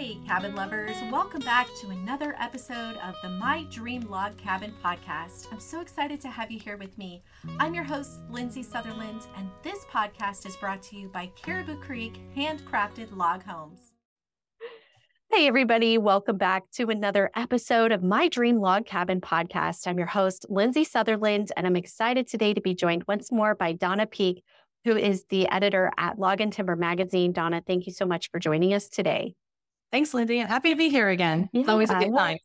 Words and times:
Hey, 0.00 0.16
cabin 0.26 0.54
lovers, 0.54 0.96
welcome 1.12 1.42
back 1.42 1.68
to 1.82 1.90
another 1.90 2.34
episode 2.40 2.96
of 3.04 3.14
the 3.22 3.28
My 3.28 3.66
Dream 3.70 4.00
Log 4.08 4.34
Cabin 4.38 4.72
podcast. 4.82 5.52
I'm 5.52 5.60
so 5.60 5.82
excited 5.82 6.22
to 6.22 6.28
have 6.28 6.50
you 6.50 6.58
here 6.58 6.78
with 6.78 6.96
me. 6.96 7.22
I'm 7.58 7.74
your 7.74 7.84
host, 7.84 8.20
Lindsay 8.30 8.62
Sutherland, 8.62 9.20
and 9.36 9.50
this 9.62 9.84
podcast 9.92 10.46
is 10.46 10.56
brought 10.56 10.82
to 10.84 10.96
you 10.96 11.08
by 11.08 11.30
Caribou 11.36 11.78
Creek 11.82 12.18
Handcrafted 12.34 13.14
Log 13.14 13.42
Homes. 13.42 13.92
Hey, 15.30 15.46
everybody, 15.46 15.98
welcome 15.98 16.38
back 16.38 16.70
to 16.76 16.88
another 16.88 17.30
episode 17.36 17.92
of 17.92 18.02
My 18.02 18.28
Dream 18.28 18.58
Log 18.58 18.86
Cabin 18.86 19.20
podcast. 19.20 19.86
I'm 19.86 19.98
your 19.98 20.06
host, 20.06 20.46
Lindsay 20.48 20.84
Sutherland, 20.84 21.52
and 21.58 21.66
I'm 21.66 21.76
excited 21.76 22.26
today 22.26 22.54
to 22.54 22.62
be 22.62 22.74
joined 22.74 23.04
once 23.06 23.30
more 23.30 23.54
by 23.54 23.74
Donna 23.74 24.06
Peak, 24.06 24.44
who 24.86 24.96
is 24.96 25.26
the 25.28 25.46
editor 25.50 25.92
at 25.98 26.18
Log 26.18 26.40
and 26.40 26.50
Timber 26.50 26.74
Magazine. 26.74 27.32
Donna, 27.32 27.62
thank 27.66 27.86
you 27.86 27.92
so 27.92 28.06
much 28.06 28.30
for 28.30 28.38
joining 28.38 28.72
us 28.72 28.88
today. 28.88 29.34
Thanks, 29.92 30.14
Lindsay. 30.14 30.40
I'm 30.40 30.46
happy 30.46 30.70
to 30.70 30.76
be 30.76 30.88
here 30.88 31.08
again. 31.08 31.48
Yeah, 31.52 31.60
it's 31.60 31.68
always 31.68 31.90
a 31.90 31.94
good 31.94 32.14
time. 32.14 32.38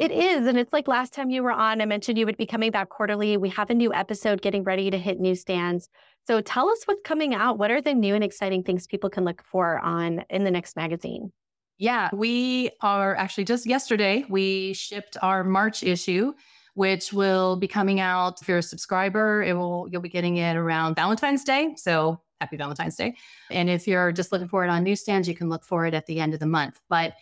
It 0.00 0.10
is. 0.10 0.46
And 0.46 0.58
it's 0.58 0.72
like 0.72 0.88
last 0.88 1.12
time 1.12 1.30
you 1.30 1.42
were 1.42 1.52
on, 1.52 1.80
I 1.80 1.84
mentioned 1.84 2.18
you 2.18 2.26
would 2.26 2.36
be 2.36 2.46
coming 2.46 2.70
back 2.70 2.88
quarterly. 2.88 3.36
We 3.36 3.48
have 3.50 3.70
a 3.70 3.74
new 3.74 3.92
episode 3.92 4.42
getting 4.42 4.62
ready 4.62 4.90
to 4.90 4.98
hit 4.98 5.20
newsstands. 5.20 5.88
So 6.26 6.40
tell 6.40 6.68
us 6.68 6.82
what's 6.84 7.00
coming 7.04 7.34
out. 7.34 7.58
What 7.58 7.70
are 7.70 7.80
the 7.80 7.94
new 7.94 8.14
and 8.14 8.22
exciting 8.22 8.62
things 8.62 8.86
people 8.86 9.10
can 9.10 9.24
look 9.24 9.42
for 9.50 9.78
on 9.78 10.24
in 10.30 10.44
the 10.44 10.50
next 10.50 10.76
magazine? 10.76 11.32
Yeah, 11.78 12.10
we 12.12 12.70
are 12.80 13.14
actually 13.14 13.44
just 13.44 13.64
yesterday, 13.64 14.24
we 14.28 14.72
shipped 14.74 15.16
our 15.22 15.44
March 15.44 15.84
issue, 15.84 16.32
which 16.78 17.12
will 17.12 17.56
be 17.56 17.66
coming 17.66 17.98
out. 17.98 18.40
If 18.40 18.46
you're 18.46 18.58
a 18.58 18.62
subscriber, 18.62 19.42
it 19.42 19.52
will 19.54 19.88
you'll 19.90 20.00
be 20.00 20.08
getting 20.08 20.36
it 20.36 20.54
around 20.54 20.94
Valentine's 20.94 21.42
Day. 21.42 21.74
So 21.76 22.20
happy 22.40 22.56
Valentine's 22.56 22.94
Day. 22.94 23.16
And 23.50 23.68
if 23.68 23.88
you're 23.88 24.12
just 24.12 24.30
looking 24.30 24.46
for 24.46 24.64
it 24.64 24.68
on 24.68 24.84
newsstands, 24.84 25.26
you 25.26 25.34
can 25.34 25.48
look 25.48 25.64
for 25.64 25.86
it 25.86 25.92
at 25.92 26.06
the 26.06 26.20
end 26.20 26.34
of 26.34 26.40
the 26.40 26.46
month. 26.46 26.80
But 26.88 27.14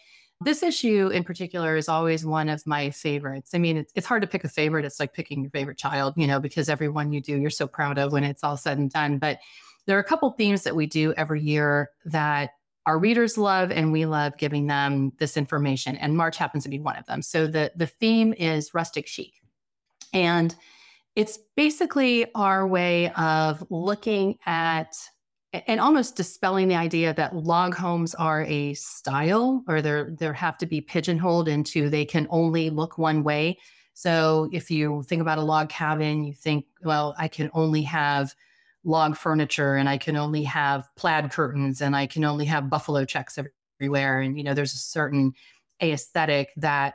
this 0.42 0.62
issue 0.62 1.08
in 1.08 1.24
particular 1.24 1.74
is 1.74 1.88
always 1.88 2.26
one 2.26 2.50
of 2.50 2.66
my 2.66 2.90
favorites. 2.90 3.54
I 3.54 3.58
mean, 3.58 3.86
it's, 3.94 4.06
hard 4.06 4.20
to 4.20 4.28
pick 4.28 4.44
a 4.44 4.48
favorite. 4.50 4.84
It's 4.84 5.00
like 5.00 5.14
picking 5.14 5.40
your 5.40 5.50
favorite 5.50 5.78
child, 5.78 6.12
you 6.18 6.26
know, 6.26 6.38
because 6.38 6.68
everyone 6.68 7.14
you 7.14 7.22
do, 7.22 7.40
you're 7.40 7.48
so 7.48 7.66
proud 7.66 7.96
of 7.96 8.12
when 8.12 8.24
it's 8.24 8.44
all 8.44 8.58
said 8.58 8.76
and 8.76 8.90
done. 8.90 9.16
But 9.16 9.38
there 9.86 9.96
are 9.96 10.00
a 10.00 10.04
couple 10.04 10.30
themes 10.32 10.64
that 10.64 10.76
we 10.76 10.84
do 10.84 11.14
every 11.16 11.40
year 11.40 11.92
that 12.04 12.50
our 12.84 12.98
readers 12.98 13.38
love 13.38 13.70
and 13.70 13.90
we 13.90 14.04
love 14.04 14.36
giving 14.36 14.66
them 14.66 15.12
this 15.18 15.38
information 15.38 15.96
and 15.96 16.16
march 16.16 16.36
happens 16.36 16.62
to 16.62 16.70
be 16.70 16.78
one 16.78 16.94
of 16.94 17.04
them 17.06 17.20
so 17.20 17.48
the 17.48 17.72
the 17.74 17.86
theme 17.86 18.32
is 18.34 18.74
rustic 18.74 19.08
chic 19.08 19.42
and 20.16 20.56
it's 21.14 21.38
basically 21.56 22.26
our 22.34 22.66
way 22.66 23.10
of 23.12 23.64
looking 23.70 24.38
at 24.46 24.96
and 25.52 25.78
almost 25.78 26.16
dispelling 26.16 26.68
the 26.68 26.74
idea 26.74 27.14
that 27.14 27.36
log 27.36 27.74
homes 27.74 28.14
are 28.14 28.42
a 28.44 28.74
style 28.74 29.62
or 29.68 29.80
they're 29.80 30.10
they 30.18 30.32
have 30.34 30.58
to 30.58 30.66
be 30.66 30.80
pigeonholed 30.80 31.48
into 31.48 31.88
they 31.88 32.04
can 32.04 32.26
only 32.30 32.70
look 32.70 32.98
one 32.98 33.22
way. 33.22 33.58
So 33.94 34.48
if 34.52 34.70
you 34.70 35.02
think 35.04 35.22
about 35.22 35.38
a 35.38 35.42
log 35.42 35.68
cabin, 35.68 36.24
you 36.24 36.34
think, 36.34 36.66
well, 36.82 37.14
I 37.16 37.28
can 37.28 37.50
only 37.54 37.82
have 37.82 38.34
log 38.84 39.16
furniture 39.16 39.76
and 39.76 39.88
I 39.88 39.98
can 39.98 40.16
only 40.16 40.42
have 40.44 40.88
plaid 40.96 41.30
curtains 41.30 41.80
and 41.80 41.94
I 41.96 42.06
can 42.06 42.24
only 42.24 42.44
have 42.46 42.70
buffalo 42.70 43.04
checks 43.04 43.38
everywhere. 43.80 44.20
And 44.20 44.36
you 44.36 44.44
know, 44.44 44.54
there's 44.54 44.74
a 44.74 44.78
certain 44.78 45.32
aesthetic 45.82 46.50
that 46.56 46.94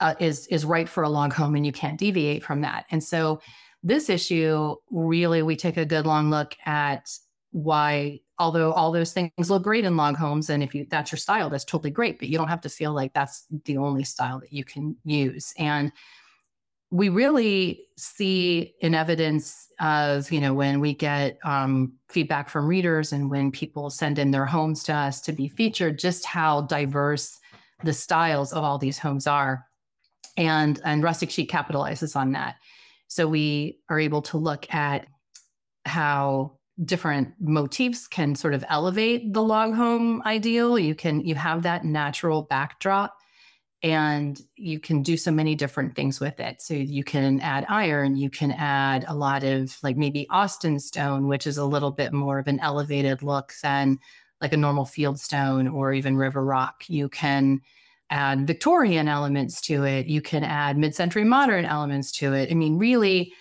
uh, 0.00 0.14
is 0.18 0.46
is 0.48 0.64
right 0.64 0.88
for 0.88 1.02
a 1.02 1.08
log 1.08 1.32
home 1.32 1.54
and 1.54 1.66
you 1.66 1.72
can't 1.72 1.98
deviate 1.98 2.44
from 2.44 2.60
that. 2.62 2.86
And 2.90 3.02
so 3.02 3.40
this 3.82 4.08
issue 4.08 4.74
really 4.90 5.42
we 5.42 5.56
take 5.56 5.76
a 5.76 5.84
good 5.84 6.06
long 6.06 6.30
look 6.30 6.56
at 6.66 7.10
why 7.52 8.20
although 8.38 8.72
all 8.72 8.92
those 8.92 9.12
things 9.12 9.50
look 9.50 9.62
great 9.62 9.84
in 9.84 9.96
log 9.96 10.16
homes 10.16 10.50
and 10.50 10.62
if 10.62 10.74
you 10.74 10.86
that's 10.90 11.12
your 11.12 11.18
style 11.18 11.48
that's 11.48 11.64
totally 11.64 11.90
great 11.90 12.18
but 12.18 12.28
you 12.28 12.36
don't 12.36 12.48
have 12.48 12.60
to 12.60 12.68
feel 12.68 12.92
like 12.92 13.12
that's 13.14 13.46
the 13.64 13.76
only 13.76 14.04
style 14.04 14.40
that 14.40 14.52
you 14.52 14.64
can 14.64 14.96
use. 15.04 15.52
And 15.58 15.92
we 16.90 17.10
really 17.10 17.86
see 17.96 18.74
in 18.80 18.94
evidence 18.94 19.68
of 19.78 20.30
you 20.32 20.40
know 20.40 20.54
when 20.54 20.80
we 20.80 20.94
get 20.94 21.38
um, 21.44 21.92
feedback 22.08 22.48
from 22.48 22.66
readers 22.66 23.12
and 23.12 23.30
when 23.30 23.50
people 23.52 23.90
send 23.90 24.18
in 24.18 24.30
their 24.30 24.46
homes 24.46 24.82
to 24.84 24.92
us 24.92 25.20
to 25.20 25.32
be 25.32 25.48
featured 25.48 25.98
just 25.98 26.24
how 26.24 26.62
diverse 26.62 27.38
the 27.84 27.92
styles 27.92 28.52
of 28.52 28.64
all 28.64 28.78
these 28.78 28.98
homes 28.98 29.26
are 29.26 29.67
and 30.38 30.80
and 30.84 31.02
rustic 31.02 31.30
chic 31.30 31.50
capitalizes 31.50 32.16
on 32.16 32.32
that. 32.32 32.54
So 33.08 33.26
we 33.26 33.80
are 33.90 34.00
able 34.00 34.22
to 34.22 34.38
look 34.38 34.72
at 34.72 35.06
how 35.84 36.58
different 36.82 37.34
motifs 37.40 38.06
can 38.06 38.36
sort 38.36 38.54
of 38.54 38.64
elevate 38.68 39.32
the 39.34 39.42
log 39.42 39.74
home 39.74 40.22
ideal. 40.24 40.78
You 40.78 40.94
can 40.94 41.20
you 41.20 41.34
have 41.34 41.64
that 41.64 41.84
natural 41.84 42.42
backdrop 42.42 43.16
and 43.82 44.40
you 44.56 44.80
can 44.80 45.02
do 45.02 45.16
so 45.16 45.30
many 45.30 45.54
different 45.54 45.94
things 45.94 46.20
with 46.20 46.38
it. 46.40 46.62
So 46.62 46.74
you 46.74 47.02
can 47.02 47.40
add 47.40 47.66
iron 47.68 48.16
you 48.16 48.30
can 48.30 48.52
add 48.52 49.04
a 49.08 49.14
lot 49.14 49.42
of 49.42 49.76
like 49.82 49.96
maybe 49.96 50.26
austin 50.30 50.78
stone 50.78 51.26
which 51.26 51.46
is 51.46 51.58
a 51.58 51.64
little 51.64 51.90
bit 51.90 52.12
more 52.12 52.38
of 52.38 52.46
an 52.46 52.60
elevated 52.60 53.22
look 53.22 53.52
than 53.62 53.98
like 54.40 54.52
a 54.52 54.56
normal 54.56 54.84
field 54.84 55.18
stone 55.18 55.66
or 55.66 55.92
even 55.92 56.16
river 56.16 56.44
rock. 56.44 56.84
You 56.88 57.08
can 57.08 57.60
add 58.10 58.46
Victorian 58.46 59.08
elements 59.08 59.60
to 59.62 59.84
it. 59.84 60.06
You 60.06 60.22
can 60.22 60.44
add 60.44 60.78
mid-century 60.78 61.24
modern 61.24 61.64
elements 61.64 62.12
to 62.12 62.32
it. 62.32 62.50
I 62.50 62.54
mean, 62.54 62.78
really, 62.78 63.32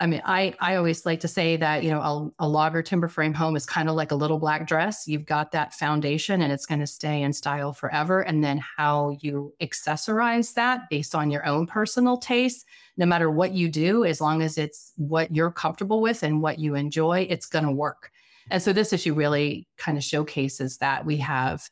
I 0.00 0.06
mean, 0.06 0.22
I 0.24 0.54
I 0.60 0.74
always 0.74 1.06
like 1.06 1.20
to 1.20 1.28
say 1.28 1.56
that 1.56 1.84
you 1.84 1.90
know 1.90 2.00
a, 2.38 2.44
a 2.44 2.48
logger 2.48 2.82
timber 2.82 3.08
frame 3.08 3.32
home 3.32 3.56
is 3.56 3.64
kind 3.64 3.88
of 3.88 3.94
like 3.94 4.10
a 4.10 4.16
little 4.16 4.38
black 4.38 4.66
dress. 4.66 5.06
You've 5.06 5.24
got 5.24 5.52
that 5.52 5.72
foundation, 5.72 6.42
and 6.42 6.52
it's 6.52 6.66
going 6.66 6.80
to 6.80 6.86
stay 6.86 7.22
in 7.22 7.32
style 7.32 7.72
forever. 7.72 8.20
And 8.20 8.42
then 8.42 8.60
how 8.76 9.16
you 9.20 9.54
accessorize 9.62 10.54
that 10.54 10.90
based 10.90 11.14
on 11.14 11.30
your 11.30 11.46
own 11.46 11.66
personal 11.66 12.16
taste, 12.16 12.66
no 12.96 13.06
matter 13.06 13.30
what 13.30 13.52
you 13.52 13.68
do, 13.68 14.04
as 14.04 14.20
long 14.20 14.42
as 14.42 14.58
it's 14.58 14.92
what 14.96 15.34
you're 15.34 15.52
comfortable 15.52 16.00
with 16.00 16.22
and 16.22 16.42
what 16.42 16.58
you 16.58 16.74
enjoy, 16.74 17.26
it's 17.30 17.46
going 17.46 17.64
to 17.64 17.72
work. 17.72 18.10
And 18.50 18.62
so 18.62 18.72
this 18.72 18.92
issue 18.92 19.14
really 19.14 19.66
kind 19.78 19.96
of 19.96 20.04
showcases 20.04 20.78
that 20.78 21.06
we 21.06 21.16
have 21.18 21.70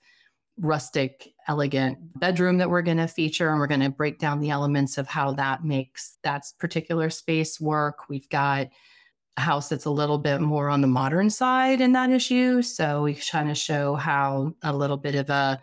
rustic, 0.58 1.31
elegant 1.48 1.98
bedroom 2.18 2.58
that 2.58 2.70
we're 2.70 2.82
going 2.82 2.98
to 2.98 3.06
feature. 3.06 3.50
And 3.50 3.58
we're 3.58 3.66
going 3.66 3.80
to 3.80 3.90
break 3.90 4.18
down 4.18 4.40
the 4.40 4.50
elements 4.50 4.98
of 4.98 5.06
how 5.06 5.32
that 5.32 5.64
makes 5.64 6.18
that 6.22 6.44
particular 6.58 7.10
space 7.10 7.60
work. 7.60 8.08
We've 8.08 8.28
got 8.28 8.68
a 9.36 9.40
house 9.40 9.68
that's 9.68 9.86
a 9.86 9.90
little 9.90 10.18
bit 10.18 10.40
more 10.40 10.68
on 10.68 10.80
the 10.80 10.86
modern 10.86 11.30
side 11.30 11.80
in 11.80 11.92
that 11.92 12.10
issue. 12.10 12.62
So 12.62 13.02
we 13.02 13.14
kind 13.14 13.50
of 13.50 13.56
show 13.56 13.94
how 13.94 14.54
a 14.62 14.76
little 14.76 14.98
bit 14.98 15.14
of 15.14 15.30
a, 15.30 15.58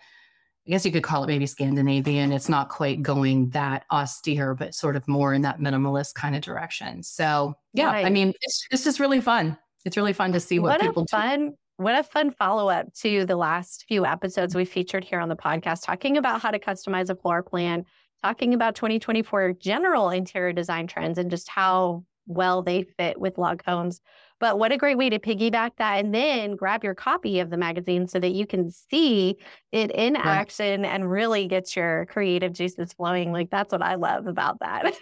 I 0.67 0.69
guess 0.72 0.85
you 0.85 0.91
could 0.91 1.03
call 1.03 1.23
it 1.23 1.28
maybe 1.28 1.45
Scandinavian. 1.45 2.31
It's 2.31 2.50
not 2.50 2.69
quite 2.69 3.01
going 3.01 3.50
that 3.51 3.85
austere, 3.91 4.53
but 4.53 4.75
sort 4.75 4.96
of 4.96 5.07
more 5.07 5.34
in 5.34 5.41
that 5.44 5.59
minimalist 5.59 6.13
kind 6.13 6.35
of 6.35 6.41
direction. 6.41 7.01
So 7.03 7.56
yeah, 7.73 7.88
right. 7.91 8.06
I 8.06 8.09
mean, 8.09 8.34
it's, 8.41 8.67
it's 8.72 8.84
just 8.84 9.00
really 9.00 9.22
fun. 9.22 9.57
It's 9.85 9.97
really 9.97 10.13
fun 10.13 10.34
to 10.34 10.40
see 10.40 10.59
what, 10.59 10.79
what 10.79 10.81
people 10.81 11.06
fun, 11.09 11.50
do 11.50 11.56
what 11.79 11.97
a 11.97 12.03
fun 12.03 12.31
follow 12.31 12.69
up 12.69 12.94
to 12.94 13.25
the 13.25 13.38
last 13.38 13.85
few 13.88 14.06
episodes 14.06 14.53
we 14.53 14.66
featured 14.66 15.06
here 15.06 15.22
on 15.22 15.29
the 15.29 15.35
podcast, 15.35 15.85
talking 15.85 16.17
about 16.17 16.41
how 16.41 16.51
to 16.51 16.59
customize 16.59 17.09
a 17.09 17.16
floor 17.16 17.41
plan, 17.41 17.85
talking 18.22 18.53
about 18.53 18.75
2024 18.75 19.53
general 19.53 20.09
interior 20.09 20.51
design 20.51 20.88
trends 20.88 21.17
and 21.17 21.31
just 21.31 21.47
how 21.47 22.03
well 22.28 22.62
they 22.62 22.84
fit 22.84 23.17
with 23.17 23.38
log 23.38 23.63
homes. 23.66 24.01
But 24.41 24.59
what 24.59 24.73
a 24.73 24.78
great 24.78 24.97
way 24.97 25.09
to 25.09 25.19
piggyback 25.19 25.72
that 25.78 26.03
and 26.03 26.13
then 26.13 26.57
grab 26.57 26.84
your 26.84 26.95
copy 26.95 27.40
of 27.40 27.50
the 27.50 27.57
magazine 27.57 28.07
so 28.09 28.19
that 28.19 28.31
you 28.31 28.46
can 28.46 28.69
see 28.72 29.38
it 29.72 29.91
in 29.91 30.16
right. 30.16 30.25
action 30.25 30.84
and 30.84 31.09
really 31.09 31.47
get 31.47 31.78
your 31.78 32.07
creative 32.07 32.51
juices 32.51 32.91
flowing. 32.91 33.31
Like 33.31 33.50
that's 33.50 33.72
what 33.72 33.81
I 33.81 33.96
love 33.96 34.28
about 34.28 34.59
that. 34.59 34.96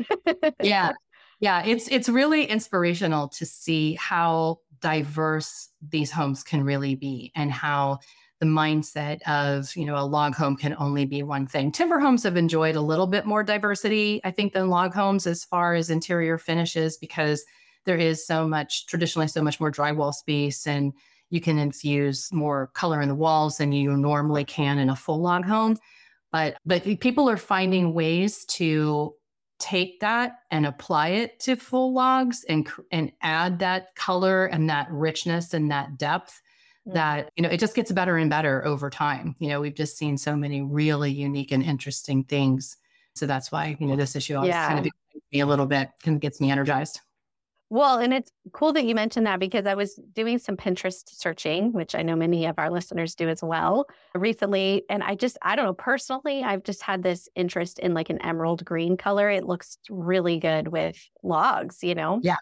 yeah. 0.62 0.94
Yeah, 1.40 1.64
it's 1.64 1.88
it's 1.90 2.10
really 2.10 2.46
inspirational 2.46 3.28
to 3.30 3.46
see 3.46 3.94
how 3.94 4.58
diverse 4.82 5.70
these 5.90 6.12
homes 6.12 6.44
can 6.44 6.64
really 6.64 6.96
be 6.96 7.32
and 7.36 7.52
how 7.52 8.00
the 8.40 8.46
mindset 8.46 9.22
of 9.24 9.76
you 9.76 9.86
know 9.86 9.98
a 9.98 10.06
log 10.06 10.36
home 10.36 10.56
can 10.56 10.76
only 10.78 11.06
be 11.06 11.24
one 11.24 11.48
thing. 11.48 11.72
Timber 11.72 12.00
homes 12.00 12.24
have 12.24 12.38
enjoyed 12.38 12.76
a 12.76 12.82
little 12.82 13.08
bit 13.08 13.26
more 13.26 13.44
diversity 13.44 14.22
i 14.24 14.32
think 14.32 14.54
than 14.54 14.70
log 14.70 14.94
homes 14.94 15.26
as 15.26 15.44
far 15.44 15.74
as 15.74 15.90
interior 15.90 16.38
finishes 16.38 16.98
because 16.98 17.44
there 17.86 17.98
is 17.98 18.26
so 18.26 18.48
much 18.48 18.86
traditionally 18.88 19.28
so 19.28 19.42
much 19.42 19.60
more 19.60 19.72
drywall 19.72 20.14
space 20.14 20.68
and 20.68 20.94
you 21.30 21.42
can 21.42 21.58
infuse 21.58 22.32
more 22.32 22.68
color 22.74 23.02
in 23.02 23.10
the 23.10 23.16
walls 23.16 23.58
than 23.58 23.72
you 23.72 23.96
normally 23.98 24.46
can 24.46 24.80
in 24.80 24.90
a 24.90 24.96
full 24.96 25.22
log 25.22 25.46
home. 25.46 25.78
But 26.32 26.58
but 26.66 26.84
people 27.00 27.30
are 27.30 27.38
finding 27.38 27.94
ways 27.94 28.46
to 28.46 29.14
take 29.60 30.00
that 30.02 30.40
and 30.52 30.66
apply 30.66 31.10
it 31.10 31.40
to 31.40 31.56
full 31.56 31.94
logs 31.94 32.44
and 32.48 32.70
and 32.92 33.12
add 33.22 33.60
that 33.60 33.96
color 33.96 34.46
and 34.46 34.70
that 34.70 34.88
richness 34.92 35.54
and 35.54 35.72
that 35.72 35.98
depth 35.98 36.42
mm. 36.88 36.94
that 36.94 37.32
you 37.36 37.44
know 37.44 37.50
it 37.50 37.60
just 37.60 37.76
gets 37.76 37.92
better 37.92 38.18
and 38.18 38.30
better 38.30 38.66
over 38.66 38.90
time 38.90 39.36
you 39.40 39.50
know 39.50 39.60
we've 39.60 39.76
just 39.76 39.98
seen 39.98 40.18
so 40.18 40.36
many 40.36 40.62
really 40.62 41.12
unique 41.12 41.52
and 41.52 41.64
interesting 41.64 42.24
things 42.24 42.78
so 43.16 43.26
that's 43.26 43.52
why 43.52 43.76
you 43.80 43.88
know 43.88 43.96
this 43.96 44.16
issue 44.16 44.36
always 44.36 44.50
yeah. 44.50 44.68
kind 44.68 44.86
of 44.86 44.92
me 45.32 45.40
a 45.40 45.46
little 45.46 45.66
bit 45.66 45.90
kind 46.04 46.16
of 46.16 46.22
gets 46.22 46.40
me 46.40 46.52
energized 46.52 47.02
Well, 47.70 48.00
and 48.00 48.14
it's 48.14 48.32
cool 48.54 48.72
that 48.74 48.86
you 48.86 48.96
mentioned 48.96 49.28
that 49.28 49.40
because 49.40 49.66
I 49.66 49.76
was 49.76 50.00
doing 50.14 50.40
some 50.40 50.56
Pinterest 50.56 51.04
searching, 51.10 51.74
which 51.74 51.96
I 51.96 52.02
know 52.02 52.16
many 52.16 52.46
of 52.46 52.58
our 52.58 52.70
listeners 52.70 53.14
do 53.14 53.28
as 53.28 53.44
well 53.44 53.86
recently. 54.16 54.84
And 54.90 55.04
I 55.04 55.16
just, 55.16 55.38
I 55.42 55.58
don't 55.58 55.66
know, 55.66 55.74
personally, 55.74 56.44
I've 56.44 56.64
just 56.64 56.82
had 56.82 57.04
this 57.04 57.28
interest 57.36 57.80
in 57.80 57.94
like 57.94 58.10
an 58.10 58.22
emerald 58.22 58.64
green 58.64 58.96
color. 58.96 59.30
It 59.30 59.44
looks 59.44 59.78
really 59.90 60.40
good 60.40 60.70
with 60.70 60.98
logs, 61.24 61.80
you 61.84 61.94
know? 61.94 62.22
Yeah. 62.24 62.38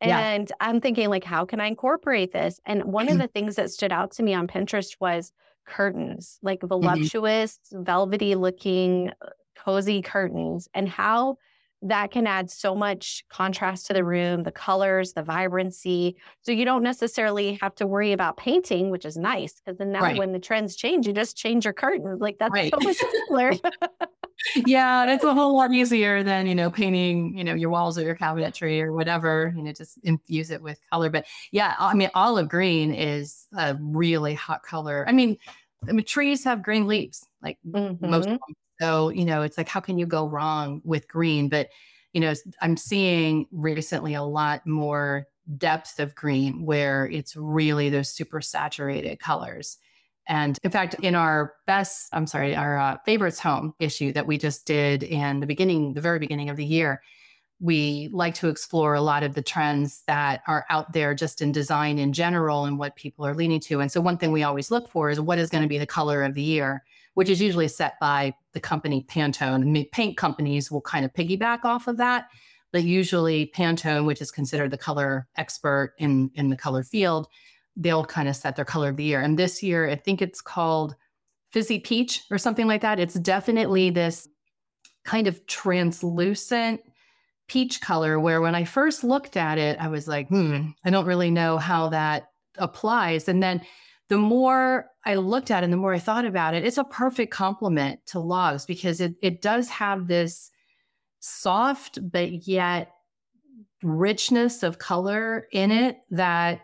And 0.00 0.48
yeah. 0.48 0.66
I'm 0.66 0.80
thinking, 0.80 1.10
like, 1.10 1.24
how 1.24 1.44
can 1.44 1.60
I 1.60 1.66
incorporate 1.66 2.32
this? 2.32 2.58
And 2.64 2.84
one 2.84 3.10
of 3.10 3.18
the 3.18 3.28
things 3.28 3.56
that 3.56 3.70
stood 3.70 3.92
out 3.92 4.12
to 4.12 4.22
me 4.22 4.32
on 4.32 4.48
Pinterest 4.48 4.96
was 4.98 5.30
curtains, 5.66 6.38
like 6.42 6.60
mm-hmm. 6.60 6.68
voluptuous, 6.68 7.58
mm-hmm. 7.72 7.84
velvety 7.84 8.34
looking, 8.34 9.12
cozy 9.58 10.00
curtains, 10.00 10.68
and 10.72 10.88
how 10.88 11.36
that 11.82 12.10
can 12.10 12.26
add 12.26 12.50
so 12.50 12.74
much 12.74 13.24
contrast 13.30 13.86
to 13.86 13.92
the 13.92 14.04
room, 14.04 14.42
the 14.42 14.52
colors, 14.52 15.14
the 15.14 15.22
vibrancy. 15.22 16.16
So 16.42 16.52
you 16.52 16.64
don't 16.64 16.82
necessarily 16.82 17.58
have 17.62 17.74
to 17.76 17.86
worry 17.86 18.12
about 18.12 18.36
painting, 18.36 18.90
which 18.90 19.04
is 19.04 19.16
nice 19.16 19.54
because 19.54 19.78
then 19.78 19.92
now 19.92 20.02
right. 20.02 20.18
when 20.18 20.32
the 20.32 20.38
trends 20.38 20.76
change, 20.76 21.06
you 21.06 21.12
just 21.12 21.36
change 21.36 21.64
your 21.64 21.72
curtains. 21.72 22.20
Like 22.20 22.38
that's 22.38 22.52
right. 22.52 22.70
so 22.70 22.78
much 22.86 22.96
simpler. 22.96 23.52
yeah, 24.66 25.10
it's 25.10 25.24
a 25.24 25.32
whole 25.32 25.56
lot 25.56 25.72
easier 25.72 26.22
than, 26.22 26.46
you 26.46 26.54
know, 26.54 26.70
painting, 26.70 27.36
you 27.36 27.44
know, 27.44 27.54
your 27.54 27.70
walls 27.70 27.98
or 27.98 28.02
your 28.02 28.16
cabinetry 28.16 28.82
or 28.82 28.92
whatever, 28.92 29.52
you 29.56 29.62
know, 29.62 29.72
just 29.72 29.98
infuse 30.02 30.50
it 30.50 30.62
with 30.62 30.78
color. 30.92 31.08
But 31.08 31.26
yeah, 31.50 31.74
I 31.78 31.94
mean, 31.94 32.10
olive 32.14 32.48
green 32.48 32.92
is 32.92 33.46
a 33.56 33.76
really 33.80 34.34
hot 34.34 34.62
color. 34.62 35.04
I 35.08 35.12
mean, 35.12 35.38
I 35.88 35.92
mean, 35.92 36.04
trees 36.04 36.44
have 36.44 36.62
green 36.62 36.86
leaves, 36.86 37.26
like 37.42 37.58
mm-hmm. 37.66 38.10
most. 38.10 38.28
So, 38.80 39.10
you 39.10 39.24
know, 39.24 39.42
it's 39.42 39.58
like, 39.58 39.68
how 39.68 39.80
can 39.80 39.98
you 39.98 40.06
go 40.06 40.26
wrong 40.26 40.80
with 40.84 41.06
green? 41.06 41.48
But, 41.48 41.68
you 42.12 42.20
know, 42.20 42.32
I'm 42.62 42.76
seeing 42.76 43.46
recently 43.52 44.14
a 44.14 44.22
lot 44.22 44.66
more 44.66 45.26
depth 45.58 45.98
of 45.98 46.14
green 46.14 46.64
where 46.64 47.06
it's 47.06 47.36
really 47.36 47.90
those 47.90 48.08
super 48.08 48.40
saturated 48.40 49.18
colors. 49.18 49.78
And 50.28 50.58
in 50.62 50.70
fact, 50.70 50.94
in 51.02 51.14
our 51.14 51.54
best, 51.66 52.08
I'm 52.12 52.26
sorry, 52.26 52.54
our 52.54 52.78
uh, 52.78 52.98
favorites 53.04 53.40
home 53.40 53.74
issue 53.80 54.12
that 54.12 54.26
we 54.26 54.38
just 54.38 54.64
did 54.66 55.02
in 55.02 55.40
the 55.40 55.46
beginning, 55.46 55.94
the 55.94 56.00
very 56.00 56.18
beginning 56.18 56.50
of 56.50 56.56
the 56.56 56.64
year, 56.64 57.02
we 57.58 58.08
like 58.12 58.34
to 58.36 58.48
explore 58.48 58.94
a 58.94 59.02
lot 59.02 59.22
of 59.22 59.34
the 59.34 59.42
trends 59.42 60.02
that 60.06 60.40
are 60.46 60.64
out 60.70 60.92
there 60.92 61.14
just 61.14 61.42
in 61.42 61.52
design 61.52 61.98
in 61.98 62.12
general 62.12 62.64
and 62.64 62.78
what 62.78 62.96
people 62.96 63.26
are 63.26 63.34
leaning 63.34 63.60
to. 63.60 63.80
And 63.80 63.92
so, 63.92 64.00
one 64.00 64.16
thing 64.16 64.32
we 64.32 64.44
always 64.44 64.70
look 64.70 64.88
for 64.88 65.10
is 65.10 65.20
what 65.20 65.38
is 65.38 65.50
going 65.50 65.62
to 65.62 65.68
be 65.68 65.76
the 65.76 65.86
color 65.86 66.22
of 66.22 66.34
the 66.34 66.42
year 66.42 66.82
which 67.14 67.28
is 67.28 67.40
usually 67.40 67.68
set 67.68 67.98
by 68.00 68.34
the 68.52 68.60
company 68.60 69.04
Pantone. 69.08 69.90
Paint 69.92 70.16
companies 70.16 70.70
will 70.70 70.80
kind 70.80 71.04
of 71.04 71.12
piggyback 71.12 71.64
off 71.64 71.88
of 71.88 71.96
that, 71.96 72.28
but 72.72 72.82
usually 72.82 73.50
Pantone, 73.54 74.06
which 74.06 74.20
is 74.20 74.30
considered 74.30 74.70
the 74.70 74.78
color 74.78 75.28
expert 75.36 75.94
in 75.98 76.30
in 76.34 76.48
the 76.50 76.56
color 76.56 76.82
field, 76.82 77.26
they'll 77.76 78.04
kind 78.04 78.28
of 78.28 78.36
set 78.36 78.56
their 78.56 78.64
color 78.64 78.90
of 78.90 78.96
the 78.96 79.04
year. 79.04 79.20
And 79.20 79.38
this 79.38 79.62
year, 79.62 79.88
I 79.88 79.96
think 79.96 80.22
it's 80.22 80.40
called 80.40 80.94
Fizzy 81.50 81.80
Peach 81.80 82.22
or 82.30 82.38
something 82.38 82.66
like 82.66 82.82
that. 82.82 83.00
It's 83.00 83.14
definitely 83.14 83.90
this 83.90 84.28
kind 85.04 85.26
of 85.26 85.46
translucent 85.46 86.80
peach 87.48 87.80
color 87.80 88.20
where 88.20 88.40
when 88.40 88.54
I 88.54 88.64
first 88.64 89.02
looked 89.02 89.36
at 89.36 89.58
it, 89.58 89.76
I 89.80 89.88
was 89.88 90.06
like, 90.06 90.28
hmm, 90.28 90.68
I 90.84 90.90
don't 90.90 91.06
really 91.06 91.30
know 91.32 91.58
how 91.58 91.88
that 91.88 92.30
applies. 92.58 93.28
And 93.28 93.42
then 93.42 93.62
the 94.10 94.18
more 94.18 94.90
I 95.06 95.14
looked 95.14 95.50
at 95.50 95.62
it 95.62 95.64
and 95.64 95.72
the 95.72 95.78
more 95.78 95.94
I 95.94 95.98
thought 95.98 96.26
about 96.26 96.52
it, 96.52 96.64
it's 96.64 96.76
a 96.76 96.84
perfect 96.84 97.32
complement 97.32 98.04
to 98.06 98.20
logs 98.20 98.66
because 98.66 99.00
it, 99.00 99.14
it 99.22 99.40
does 99.40 99.70
have 99.70 100.08
this 100.08 100.50
soft 101.20 101.98
but 102.10 102.46
yet 102.46 102.92
richness 103.82 104.62
of 104.62 104.78
color 104.78 105.46
in 105.52 105.70
it 105.70 105.98
that 106.10 106.60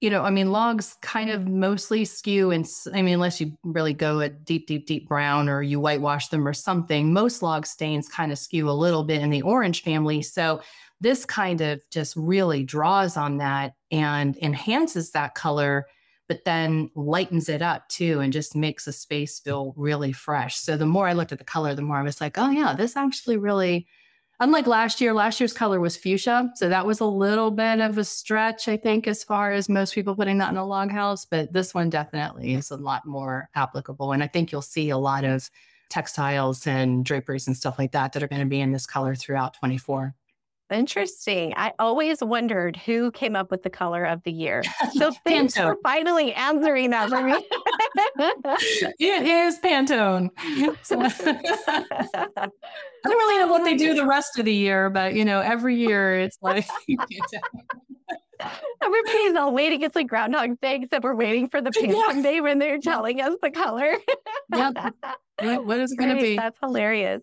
you 0.00 0.10
know 0.10 0.22
i 0.22 0.30
mean 0.30 0.50
logs 0.50 0.96
kind 1.02 1.30
of 1.30 1.46
mostly 1.46 2.04
skew 2.04 2.50
and 2.50 2.66
i 2.94 3.02
mean 3.02 3.14
unless 3.14 3.40
you 3.40 3.56
really 3.62 3.92
go 3.92 4.18
a 4.20 4.28
deep 4.28 4.66
deep 4.66 4.86
deep 4.86 5.08
brown 5.08 5.48
or 5.48 5.62
you 5.62 5.78
whitewash 5.78 6.28
them 6.28 6.46
or 6.46 6.52
something 6.52 7.12
most 7.12 7.42
log 7.42 7.64
stains 7.64 8.08
kind 8.08 8.32
of 8.32 8.38
skew 8.38 8.68
a 8.68 8.72
little 8.72 9.04
bit 9.04 9.22
in 9.22 9.30
the 9.30 9.42
orange 9.42 9.82
family. 9.82 10.22
So 10.22 10.60
this 11.02 11.24
kind 11.24 11.60
of 11.60 11.82
just 11.90 12.14
really 12.16 12.62
draws 12.62 13.16
on 13.16 13.38
that 13.38 13.74
and 13.90 14.36
enhances 14.38 15.10
that 15.10 15.34
color 15.34 15.86
but 16.32 16.46
then 16.46 16.90
lightens 16.94 17.50
it 17.50 17.60
up 17.60 17.86
too 17.90 18.20
and 18.20 18.32
just 18.32 18.56
makes 18.56 18.86
the 18.86 18.92
space 18.92 19.38
feel 19.38 19.74
really 19.76 20.12
fresh. 20.12 20.56
So 20.56 20.78
the 20.78 20.86
more 20.86 21.06
I 21.06 21.12
looked 21.12 21.30
at 21.30 21.36
the 21.36 21.44
color, 21.44 21.74
the 21.74 21.82
more 21.82 21.98
I 21.98 22.02
was 22.02 22.22
like, 22.22 22.38
oh 22.38 22.48
yeah, 22.48 22.74
this 22.74 22.96
actually 22.96 23.36
really 23.36 23.86
unlike 24.40 24.66
last 24.66 24.98
year, 24.98 25.12
last 25.12 25.40
year's 25.40 25.52
color 25.52 25.78
was 25.78 25.94
fuchsia. 25.94 26.50
So 26.54 26.70
that 26.70 26.86
was 26.86 27.00
a 27.00 27.04
little 27.04 27.50
bit 27.50 27.80
of 27.80 27.98
a 27.98 28.04
stretch, 28.04 28.66
I 28.66 28.78
think, 28.78 29.06
as 29.06 29.22
far 29.22 29.52
as 29.52 29.68
most 29.68 29.94
people 29.94 30.16
putting 30.16 30.38
that 30.38 30.50
in 30.50 30.56
a 30.56 30.64
log 30.64 30.90
house. 30.90 31.26
But 31.26 31.52
this 31.52 31.74
one 31.74 31.90
definitely 31.90 32.54
is 32.54 32.70
a 32.70 32.76
lot 32.76 33.04
more 33.04 33.50
applicable. 33.54 34.12
And 34.12 34.22
I 34.22 34.26
think 34.26 34.52
you'll 34.52 34.62
see 34.62 34.88
a 34.88 34.96
lot 34.96 35.24
of 35.24 35.50
textiles 35.90 36.66
and 36.66 37.04
draperies 37.04 37.46
and 37.46 37.54
stuff 37.54 37.78
like 37.78 37.92
that 37.92 38.14
that 38.14 38.22
are 38.22 38.28
going 38.28 38.40
to 38.40 38.46
be 38.46 38.62
in 38.62 38.72
this 38.72 38.86
color 38.86 39.14
throughout 39.14 39.52
24. 39.58 40.14
Interesting. 40.72 41.52
I 41.56 41.72
always 41.78 42.22
wondered 42.22 42.76
who 42.76 43.10
came 43.12 43.36
up 43.36 43.50
with 43.50 43.62
the 43.62 43.70
color 43.70 44.04
of 44.04 44.22
the 44.22 44.32
year. 44.32 44.62
So 44.94 45.12
thanks 45.24 45.56
for 45.56 45.76
finally 45.82 46.32
answering 46.32 46.90
that 46.90 47.10
for 47.10 47.22
me. 47.22 47.34
it 48.98 49.26
is 49.26 49.58
Pantone. 49.58 50.30
I 50.38 52.48
don't 53.04 53.04
really 53.04 53.38
know 53.38 53.48
what 53.48 53.64
they 53.64 53.76
do 53.76 53.94
the 53.94 54.06
rest 54.06 54.38
of 54.38 54.44
the 54.44 54.54
year, 54.54 54.90
but 54.90 55.14
you 55.14 55.24
know, 55.24 55.40
every 55.40 55.76
year 55.76 56.20
it's 56.20 56.38
like 56.40 56.66
Everybody's 58.82 59.36
all 59.36 59.52
waiting. 59.52 59.82
It's 59.82 59.94
like 59.94 60.08
Groundhog 60.08 60.60
Day, 60.60 60.80
except 60.82 61.04
we're 61.04 61.14
waiting 61.14 61.48
for 61.48 61.60
the 61.60 61.70
Pantone 61.70 62.16
yeah. 62.16 62.22
Day 62.22 62.40
when 62.40 62.58
they're 62.58 62.78
telling 62.78 63.20
us 63.20 63.34
the 63.40 63.50
color. 63.50 63.96
yep. 64.52 64.74
What, 65.38 65.66
what 65.66 65.80
is 65.80 65.92
it 65.92 65.98
going 65.98 66.16
to 66.16 66.22
be? 66.22 66.36
That's 66.36 66.58
hilarious. 66.60 67.22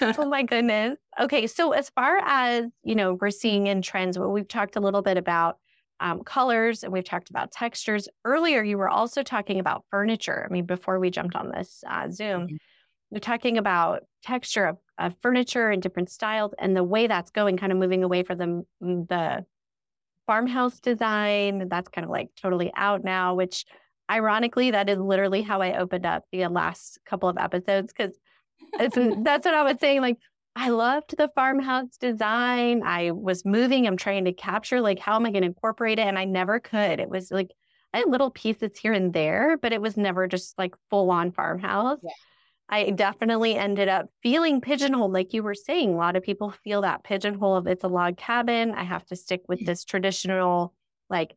oh 0.00 0.26
my 0.26 0.42
goodness. 0.44 0.98
Okay, 1.20 1.46
so 1.46 1.72
as 1.72 1.90
far 1.90 2.18
as 2.18 2.66
you 2.82 2.94
know, 2.94 3.18
we're 3.20 3.30
seeing 3.30 3.66
in 3.66 3.82
trends. 3.82 4.18
Well, 4.18 4.30
we've 4.30 4.48
talked 4.48 4.76
a 4.76 4.80
little 4.80 5.02
bit 5.02 5.16
about 5.16 5.58
um, 6.00 6.24
colors 6.24 6.82
and 6.82 6.92
we've 6.92 7.04
talked 7.04 7.30
about 7.30 7.52
textures. 7.52 8.08
Earlier, 8.24 8.62
you 8.62 8.78
were 8.78 8.88
also 8.88 9.22
talking 9.22 9.60
about 9.60 9.84
furniture. 9.90 10.46
I 10.48 10.52
mean, 10.52 10.64
before 10.64 10.98
we 10.98 11.10
jumped 11.10 11.36
on 11.36 11.50
this 11.50 11.84
uh, 11.88 12.08
Zoom, 12.10 12.46
mm-hmm. 12.46 12.56
you're 13.10 13.20
talking 13.20 13.58
about 13.58 14.04
texture 14.22 14.66
of, 14.66 14.78
of, 14.98 15.14
furniture 15.22 15.70
and 15.70 15.82
different 15.82 16.10
styles 16.10 16.52
and 16.58 16.74
the 16.74 16.84
way 16.84 17.06
that's 17.06 17.30
going, 17.30 17.58
kind 17.58 17.72
of 17.72 17.78
moving 17.78 18.02
away 18.02 18.22
from 18.22 18.38
the 18.38 18.64
the 18.80 19.44
farmhouse 20.26 20.80
design. 20.80 21.68
That's 21.68 21.88
kind 21.88 22.04
of 22.04 22.10
like 22.10 22.30
totally 22.40 22.72
out 22.74 23.04
now, 23.04 23.34
which 23.34 23.66
ironically, 24.10 24.72
that 24.72 24.88
is 24.88 24.98
literally 24.98 25.42
how 25.42 25.60
I 25.60 25.78
opened 25.78 26.04
up 26.04 26.24
the 26.32 26.46
last 26.48 26.98
couple 27.06 27.28
of 27.28 27.38
episodes 27.38 27.92
because 27.92 28.16
that's 28.78 28.96
what 28.96 29.54
I 29.54 29.62
was 29.62 29.76
saying. 29.80 30.00
Like, 30.00 30.18
I 30.56 30.70
loved 30.70 31.16
the 31.16 31.30
farmhouse 31.34 31.96
design. 31.96 32.82
I 32.84 33.12
was 33.12 33.44
moving, 33.44 33.86
I'm 33.86 33.96
trying 33.96 34.24
to 34.24 34.32
capture, 34.32 34.80
like, 34.80 34.98
how 34.98 35.16
am 35.16 35.26
I 35.26 35.30
going 35.30 35.42
to 35.42 35.48
incorporate 35.48 35.98
it? 35.98 36.06
And 36.06 36.18
I 36.18 36.24
never 36.24 36.58
could. 36.58 36.98
It 37.00 37.08
was 37.08 37.30
like, 37.30 37.52
I 37.94 37.98
had 37.98 38.08
little 38.08 38.30
pieces 38.30 38.78
here 38.78 38.92
and 38.92 39.12
there, 39.12 39.56
but 39.56 39.72
it 39.72 39.80
was 39.80 39.96
never 39.96 40.26
just 40.26 40.58
like 40.58 40.74
full 40.90 41.10
on 41.10 41.32
farmhouse. 41.32 41.98
Yeah. 42.02 42.10
I 42.68 42.90
definitely 42.90 43.56
ended 43.56 43.88
up 43.88 44.06
feeling 44.22 44.60
pigeonholed, 44.60 45.12
like 45.12 45.32
you 45.32 45.42
were 45.42 45.54
saying. 45.54 45.90
A 45.92 45.96
lot 45.96 46.14
of 46.14 46.22
people 46.22 46.54
feel 46.62 46.82
that 46.82 47.02
pigeonhole 47.02 47.56
of 47.56 47.66
it's 47.66 47.82
a 47.82 47.88
log 47.88 48.16
cabin. 48.16 48.72
I 48.72 48.84
have 48.84 49.04
to 49.06 49.16
stick 49.16 49.42
with 49.48 49.64
this 49.66 49.84
traditional, 49.84 50.72
like 51.08 51.34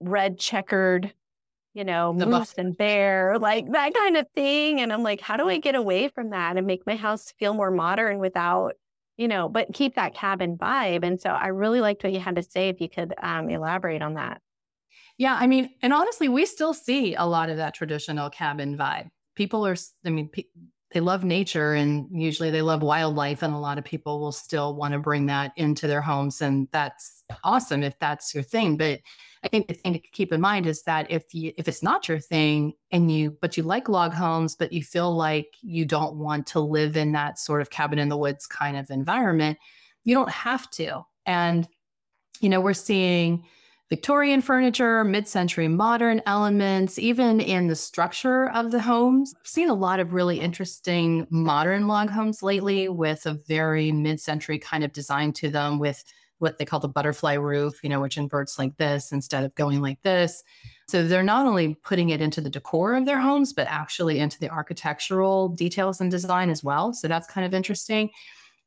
red 0.00 0.38
checkered, 0.38 1.12
you 1.74 1.84
know, 1.84 2.14
the 2.16 2.26
moose 2.26 2.50
buff- 2.50 2.58
and 2.58 2.76
bear, 2.76 3.38
like 3.38 3.70
that 3.72 3.94
kind 3.94 4.16
of 4.16 4.26
thing. 4.34 4.80
And 4.80 4.92
I'm 4.92 5.02
like, 5.02 5.20
how 5.20 5.36
do 5.36 5.48
I 5.48 5.58
get 5.58 5.74
away 5.74 6.08
from 6.08 6.30
that 6.30 6.56
and 6.56 6.66
make 6.66 6.86
my 6.86 6.96
house 6.96 7.32
feel 7.38 7.54
more 7.54 7.70
modern 7.70 8.18
without, 8.18 8.74
you 9.16 9.28
know, 9.28 9.48
but 9.48 9.72
keep 9.72 9.94
that 9.94 10.14
cabin 10.14 10.56
vibe? 10.56 11.04
And 11.04 11.20
so 11.20 11.30
I 11.30 11.48
really 11.48 11.80
liked 11.80 12.02
what 12.02 12.12
you 12.12 12.20
had 12.20 12.36
to 12.36 12.42
say. 12.42 12.68
If 12.68 12.80
you 12.80 12.88
could 12.88 13.14
um, 13.22 13.48
elaborate 13.48 14.02
on 14.02 14.14
that. 14.14 14.40
Yeah, 15.18 15.36
I 15.38 15.46
mean, 15.46 15.70
and 15.82 15.92
honestly, 15.92 16.28
we 16.28 16.46
still 16.46 16.72
see 16.72 17.14
a 17.14 17.24
lot 17.24 17.50
of 17.50 17.58
that 17.58 17.74
traditional 17.74 18.30
cabin 18.30 18.76
vibe 18.76 19.10
people 19.40 19.66
are 19.66 19.76
i 20.04 20.10
mean 20.10 20.28
pe- 20.28 20.44
they 20.92 21.00
love 21.00 21.22
nature 21.24 21.74
and 21.74 22.08
usually 22.10 22.50
they 22.50 22.62
love 22.62 22.82
wildlife 22.82 23.42
and 23.42 23.54
a 23.54 23.58
lot 23.58 23.78
of 23.78 23.84
people 23.84 24.20
will 24.20 24.32
still 24.32 24.74
want 24.74 24.92
to 24.92 24.98
bring 24.98 25.26
that 25.26 25.52
into 25.56 25.86
their 25.86 26.00
homes 26.00 26.42
and 26.42 26.68
that's 26.72 27.24
awesome 27.44 27.82
if 27.82 27.98
that's 27.98 28.34
your 28.34 28.42
thing 28.42 28.76
but 28.76 29.00
i 29.44 29.48
think 29.48 29.68
the 29.68 29.74
thing 29.74 29.92
to 29.92 29.98
keep 29.98 30.32
in 30.32 30.40
mind 30.40 30.66
is 30.66 30.82
that 30.82 31.10
if 31.10 31.32
you 31.32 31.52
if 31.56 31.68
it's 31.68 31.82
not 31.82 32.08
your 32.08 32.18
thing 32.18 32.72
and 32.90 33.10
you 33.10 33.36
but 33.40 33.56
you 33.56 33.62
like 33.62 33.88
log 33.88 34.12
homes 34.12 34.56
but 34.56 34.72
you 34.72 34.82
feel 34.82 35.14
like 35.14 35.54
you 35.62 35.84
don't 35.84 36.16
want 36.16 36.46
to 36.46 36.60
live 36.60 36.96
in 36.96 37.12
that 37.12 37.38
sort 37.38 37.60
of 37.60 37.70
cabin 37.70 37.98
in 37.98 38.08
the 38.08 38.16
woods 38.16 38.46
kind 38.46 38.76
of 38.76 38.90
environment 38.90 39.58
you 40.04 40.14
don't 40.14 40.30
have 40.30 40.68
to 40.70 41.02
and 41.26 41.68
you 42.40 42.48
know 42.48 42.60
we're 42.60 42.72
seeing 42.72 43.44
Victorian 43.90 44.40
furniture, 44.40 45.02
mid 45.02 45.26
century 45.26 45.66
modern 45.66 46.22
elements, 46.24 46.96
even 46.96 47.40
in 47.40 47.66
the 47.66 47.74
structure 47.74 48.48
of 48.50 48.70
the 48.70 48.80
homes. 48.80 49.34
I've 49.36 49.46
seen 49.48 49.68
a 49.68 49.74
lot 49.74 49.98
of 49.98 50.12
really 50.12 50.38
interesting 50.38 51.26
modern 51.28 51.88
log 51.88 52.08
homes 52.08 52.40
lately 52.40 52.88
with 52.88 53.26
a 53.26 53.34
very 53.48 53.90
mid 53.90 54.20
century 54.20 54.60
kind 54.60 54.84
of 54.84 54.92
design 54.92 55.32
to 55.34 55.50
them 55.50 55.80
with 55.80 56.04
what 56.38 56.56
they 56.56 56.64
call 56.64 56.78
the 56.78 56.88
butterfly 56.88 57.34
roof, 57.34 57.82
you 57.82 57.88
know, 57.88 58.00
which 58.00 58.16
inverts 58.16 58.60
like 58.60 58.76
this 58.76 59.10
instead 59.10 59.42
of 59.42 59.54
going 59.56 59.80
like 59.82 60.00
this. 60.02 60.44
So 60.88 61.06
they're 61.06 61.24
not 61.24 61.46
only 61.46 61.74
putting 61.74 62.10
it 62.10 62.20
into 62.20 62.40
the 62.40 62.48
decor 62.48 62.94
of 62.94 63.06
their 63.06 63.20
homes, 63.20 63.52
but 63.52 63.66
actually 63.68 64.20
into 64.20 64.38
the 64.38 64.50
architectural 64.50 65.48
details 65.48 66.00
and 66.00 66.12
design 66.12 66.48
as 66.48 66.62
well. 66.62 66.92
So 66.92 67.08
that's 67.08 67.26
kind 67.26 67.44
of 67.44 67.54
interesting. 67.54 68.10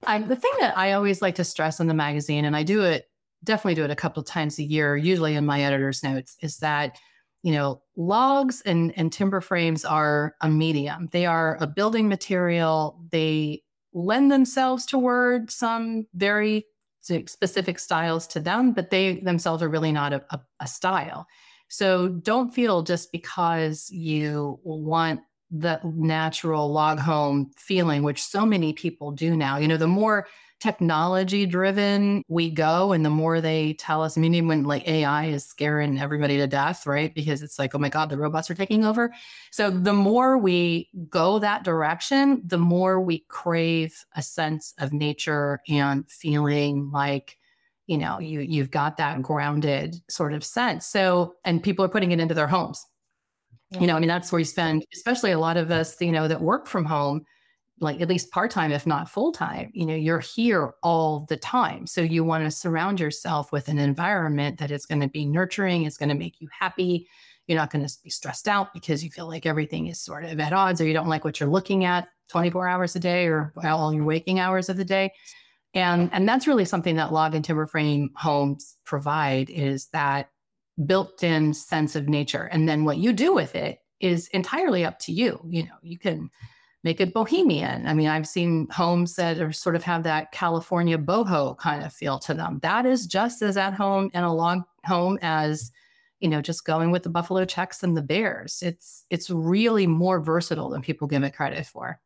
I, 0.06 0.20
the 0.20 0.36
thing 0.36 0.51
that 0.60 0.77
I 0.77 0.92
always 0.92 1.22
like 1.22 1.36
to 1.36 1.46
stress 1.46 1.80
in 1.80 1.88
the 1.88 1.94
magazine, 1.94 2.44
and 2.44 2.58
I 2.58 2.63
do 2.63 2.84
it 2.84 3.08
definitely 3.43 3.75
do 3.75 3.83
it 3.83 3.91
a 3.91 3.95
couple 3.95 4.21
of 4.21 4.27
times 4.27 4.59
a 4.59 4.63
year, 4.63 4.95
usually 4.95 5.35
in 5.35 5.45
my 5.45 5.63
editor's 5.63 6.03
notes, 6.03 6.38
is 6.41 6.57
that 6.57 6.97
you 7.43 7.51
know 7.51 7.81
logs 7.97 8.62
and, 8.65 8.93
and 8.97 9.12
timber 9.12 9.41
frames 9.41 9.85
are 9.85 10.35
a 10.41 10.50
medium. 10.50 11.09
They 11.12 11.25
are 11.25 11.57
a 11.59 11.67
building 11.67 12.07
material. 12.07 13.00
They 13.12 13.63
lend 13.93 14.31
themselves 14.31 14.85
to 14.88 14.97
toward 14.97 15.51
some 15.51 16.07
very 16.13 16.65
specific 17.01 17.79
styles 17.79 18.25
to 18.27 18.39
them, 18.39 18.71
but 18.71 18.89
they 18.89 19.19
themselves 19.19 19.62
are 19.62 19.69
really 19.69 19.91
not 19.91 20.13
a, 20.13 20.23
a, 20.29 20.39
a 20.62 20.67
style. 20.67 21.27
So 21.67 22.07
don't 22.07 22.53
feel 22.53 22.83
just 22.83 23.12
because 23.12 23.89
you 23.91 24.59
want 24.63 25.21
the 25.51 25.79
natural 25.83 26.71
log 26.71 27.00
home 27.00 27.51
feeling, 27.57 28.03
which 28.03 28.21
so 28.21 28.45
many 28.45 28.73
people 28.73 29.12
do 29.12 29.35
now. 29.35 29.57
You 29.57 29.67
know, 29.67 29.77
the 29.77 29.88
more 29.88 30.27
technology 30.63 31.46
driven 31.46 32.24
we 32.29 32.50
go 32.50 32.93
and 32.93 33.03
the 33.05 33.10
more 33.10 33.41
they 33.41 33.74
tell 33.74 34.01
us, 34.01 34.17
I 34.17 34.22
mean, 34.22 34.34
even 34.34 34.48
when 34.48 34.63
like 34.63 34.88
AI 34.88 35.25
is 35.25 35.43
scaring 35.43 36.00
everybody 36.00 36.38
to 36.38 36.48
death, 36.48 36.88
right? 36.88 37.13
Because 37.13 37.43
it's 37.43 37.60
like, 37.60 37.75
oh 37.75 37.79
my 37.79 37.89
God, 37.89 38.10
the 38.10 38.17
robots 38.17 38.50
are 38.50 38.55
taking 38.55 38.86
over. 38.86 39.13
So 39.51 39.70
the 39.70 39.91
more 39.91 40.38
we 40.38 40.89
go 41.10 41.38
that 41.39 41.65
direction, 41.65 42.41
the 42.46 42.58
more 42.58 43.01
we 43.01 43.25
crave 43.27 44.05
a 44.15 44.22
sense 44.22 44.74
of 44.79 44.93
nature 44.93 45.60
and 45.67 46.10
feeling 46.10 46.89
like, 46.91 47.38
you 47.88 47.98
know, 47.98 48.20
you 48.20 48.39
you've 48.39 48.72
got 48.72 48.96
that 48.96 49.22
grounded 49.22 49.98
sort 50.10 50.32
of 50.32 50.46
sense. 50.46 50.86
So, 50.86 51.34
and 51.43 51.62
people 51.62 51.84
are 51.84 51.89
putting 51.89 52.13
it 52.13 52.22
into 52.22 52.34
their 52.34 52.48
homes. 52.48 52.86
Yeah. 53.72 53.82
You 53.82 53.88
know, 53.88 53.98
I 53.98 54.00
mean, 54.00 54.08
that's 54.08 54.32
where 54.32 54.39
you 54.39 54.46
spend, 54.46 54.86
especially 54.93 55.32
a 55.32 55.39
lot 55.39 55.58
of 55.58 55.72
us, 55.72 56.00
you 56.00 56.13
know, 56.13 56.29
that 56.29 56.39
work 56.39 56.67
from 56.67 56.86
home 56.86 57.25
like 57.80 58.01
at 58.01 58.10
least 58.10 58.32
part 58.32 58.51
time, 58.51 58.72
if 58.72 58.86
not 58.86 59.10
full 59.10 59.32
time, 59.32 59.72
you 59.74 59.86
know, 59.86 59.96
you're 59.96 60.20
here 60.20 60.74
all 60.84 61.25
the 61.30 61.38
time. 61.38 61.88
So 61.88 62.01
you 62.01 62.24
want 62.24 62.44
to 62.44 62.51
surround 62.51 63.00
yourself 63.00 63.51
with 63.51 63.68
an 63.68 63.80
environment 63.80 64.60
that 64.60 64.72
is 64.72 64.86
going 64.86 65.01
to 65.01 65.08
be 65.08 65.25
nurturing, 65.25 65.84
is 65.84 65.98
going 65.98 66.10
to 66.10 66.15
make 66.15 66.39
you 66.39 66.48
happy. 66.58 67.08
You're 67.48 67.58
not 67.58 67.72
going 67.72 67.86
to 67.86 67.94
be 68.03 68.10
stressed 68.10 68.48
out 68.48 68.74
because 68.74 69.03
you 69.03 69.10
feel 69.10 69.27
like 69.27 69.46
everything 69.46 69.88
is 69.88 70.00
sort 70.00 70.24
of 70.24 70.39
at 70.39 70.53
odds 70.53 70.80
or 70.80 70.86
you 70.86 70.94
don't 70.94 71.10
like 71.10 71.25
what 71.25 71.39
you're 71.39 71.50
looking 71.50 71.84
at 71.84 72.08
24 72.30 72.68
hours 72.68 72.96
a 72.96 73.00
day 73.00 73.25
or 73.25 73.53
all 73.63 73.94
your 73.94 74.06
waking 74.06 74.39
hours 74.39 74.70
of 74.70 74.77
the 74.77 74.86
day. 74.86 75.12
And, 75.74 76.10
and 76.13 76.30
that's 76.30 76.48
really 76.48 76.65
something 76.65 76.96
that 76.98 77.12
log 77.12 77.34
and 77.36 77.44
timber 77.44 77.65
frame 77.65 78.12
homes 78.15 78.77
provide 78.86 79.50
is 79.50 79.88
that 79.88 80.30
built-in 80.86 81.53
sense 81.53 81.96
of 81.96 82.08
nature. 82.08 82.44
And 82.44 82.70
then 82.70 82.86
what 82.86 82.98
you 82.98 83.12
do 83.12 83.34
with 83.34 83.56
it 83.56 83.80
is 84.00 84.27
entirely 84.30 84.86
up 84.86 85.00
to 85.00 85.12
you. 85.12 85.39
You 85.50 85.63
know, 85.63 85.75
you 85.82 85.98
can 85.98 86.30
make 86.83 86.99
it 86.99 87.13
bohemian. 87.13 87.87
I 87.87 87.93
mean, 87.93 88.07
I've 88.07 88.27
seen 88.27 88.67
homes 88.69 89.15
that 89.15 89.39
are 89.39 89.53
sort 89.53 89.75
of 89.75 89.83
have 89.83 90.03
that 90.03 90.31
California 90.31 90.97
boho 90.97 91.57
kind 91.57 91.83
of 91.83 91.93
feel 91.93 92.19
to 92.19 92.33
them. 92.33 92.59
That 92.61 92.85
is 92.85 93.07
just 93.07 93.41
as 93.41 93.57
at 93.57 93.73
home 93.73 94.11
in 94.13 94.23
a 94.23 94.33
log 94.33 94.63
home 94.85 95.17
as, 95.21 95.71
you 96.19 96.27
know, 96.27 96.41
just 96.41 96.65
going 96.65 96.91
with 96.91 97.03
the 97.03 97.09
buffalo 97.09 97.45
checks 97.45 97.83
and 97.83 97.95
the 97.95 98.01
bears. 98.01 98.61
It's 98.61 99.05
it's 99.09 99.29
really 99.29 99.87
more 99.87 100.19
versatile 100.19 100.69
than 100.69 100.81
people 100.81 101.07
give 101.07 101.23
it 101.23 101.35
credit 101.35 101.65
for. 101.65 101.99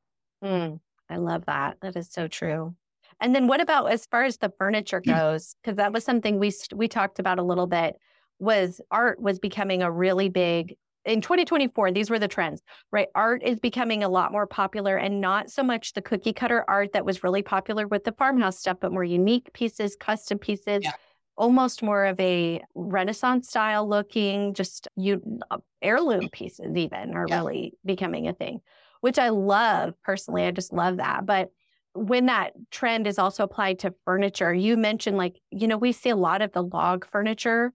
Mm, 0.43 0.79
I 1.09 1.17
love 1.17 1.45
that. 1.47 1.77
That 1.81 1.95
is 1.95 2.09
so 2.11 2.27
true. 2.27 2.75
And 3.19 3.33
then 3.33 3.47
what 3.47 3.61
about 3.61 3.91
as 3.91 4.05
far 4.05 4.25
as 4.25 4.37
the 4.37 4.53
furniture 4.59 5.01
goes? 5.01 5.55
Because 5.61 5.77
that 5.77 5.91
was 5.91 6.03
something 6.03 6.37
we 6.37 6.51
we 6.75 6.87
talked 6.87 7.17
about 7.17 7.39
a 7.39 7.43
little 7.43 7.67
bit. 7.67 7.97
Was 8.39 8.79
art 8.91 9.19
was 9.19 9.39
becoming 9.39 9.81
a 9.81 9.91
really 9.91 10.29
big 10.29 10.77
in 11.07 11.21
2024, 11.21 11.91
these 11.91 12.09
were 12.09 12.19
the 12.19 12.27
trends, 12.27 12.61
right? 12.91 13.07
Art 13.15 13.41
is 13.43 13.59
becoming 13.59 14.03
a 14.03 14.09
lot 14.09 14.31
more 14.31 14.45
popular 14.45 14.97
and 14.97 15.21
not 15.21 15.49
so 15.49 15.63
much 15.63 15.93
the 15.93 16.01
cookie 16.01 16.33
cutter 16.33 16.65
art 16.67 16.91
that 16.93 17.05
was 17.05 17.23
really 17.23 17.41
popular 17.41 17.87
with 17.87 18.03
the 18.03 18.11
farmhouse 18.11 18.59
stuff, 18.59 18.77
but 18.81 18.91
more 18.91 19.03
unique 19.03 19.51
pieces, 19.53 19.95
custom 19.95 20.37
pieces. 20.37 20.83
Yeah. 20.83 20.91
Almost 21.37 21.83
more 21.83 22.05
of 22.05 22.19
a 22.19 22.61
Renaissance 22.73 23.47
style 23.47 23.87
looking, 23.87 24.53
just 24.55 24.87
you 24.95 25.21
uh, 25.51 25.57
heirloom 25.81 26.29
pieces, 26.29 26.75
even 26.75 27.15
are 27.15 27.27
yeah. 27.27 27.37
really 27.37 27.73
becoming 27.85 28.27
a 28.27 28.33
thing, 28.33 28.59
which 29.01 29.19
I 29.19 29.29
love 29.29 29.93
personally. 30.03 30.45
I 30.45 30.51
just 30.51 30.73
love 30.73 30.97
that. 30.97 31.27
But 31.27 31.51
when 31.93 32.25
that 32.25 32.53
trend 32.71 33.05
is 33.05 33.19
also 33.19 33.43
applied 33.43 33.79
to 33.79 33.93
furniture, 34.03 34.51
you 34.51 34.77
mentioned 34.77 35.15
like, 35.15 35.39
you 35.51 35.67
know, 35.67 35.77
we 35.77 35.91
see 35.91 36.09
a 36.09 36.15
lot 36.15 36.41
of 36.41 36.51
the 36.53 36.63
log 36.63 37.07
furniture 37.11 37.71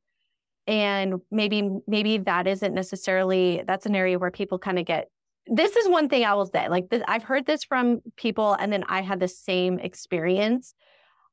and 0.66 1.14
maybe 1.30 1.68
maybe 1.86 2.18
that 2.18 2.46
isn't 2.46 2.74
necessarily 2.74 3.62
that's 3.66 3.86
an 3.86 3.96
area 3.96 4.18
where 4.18 4.30
people 4.30 4.58
kind 4.58 4.78
of 4.78 4.84
get 4.84 5.08
this 5.46 5.74
is 5.76 5.88
one 5.88 6.08
thing 6.08 6.24
i 6.24 6.34
will 6.34 6.46
say 6.46 6.68
like 6.68 6.88
this, 6.88 7.02
i've 7.08 7.24
heard 7.24 7.46
this 7.46 7.64
from 7.64 8.00
people 8.16 8.54
and 8.54 8.72
then 8.72 8.84
i 8.88 9.02
had 9.02 9.20
the 9.20 9.28
same 9.28 9.78
experience. 9.78 10.74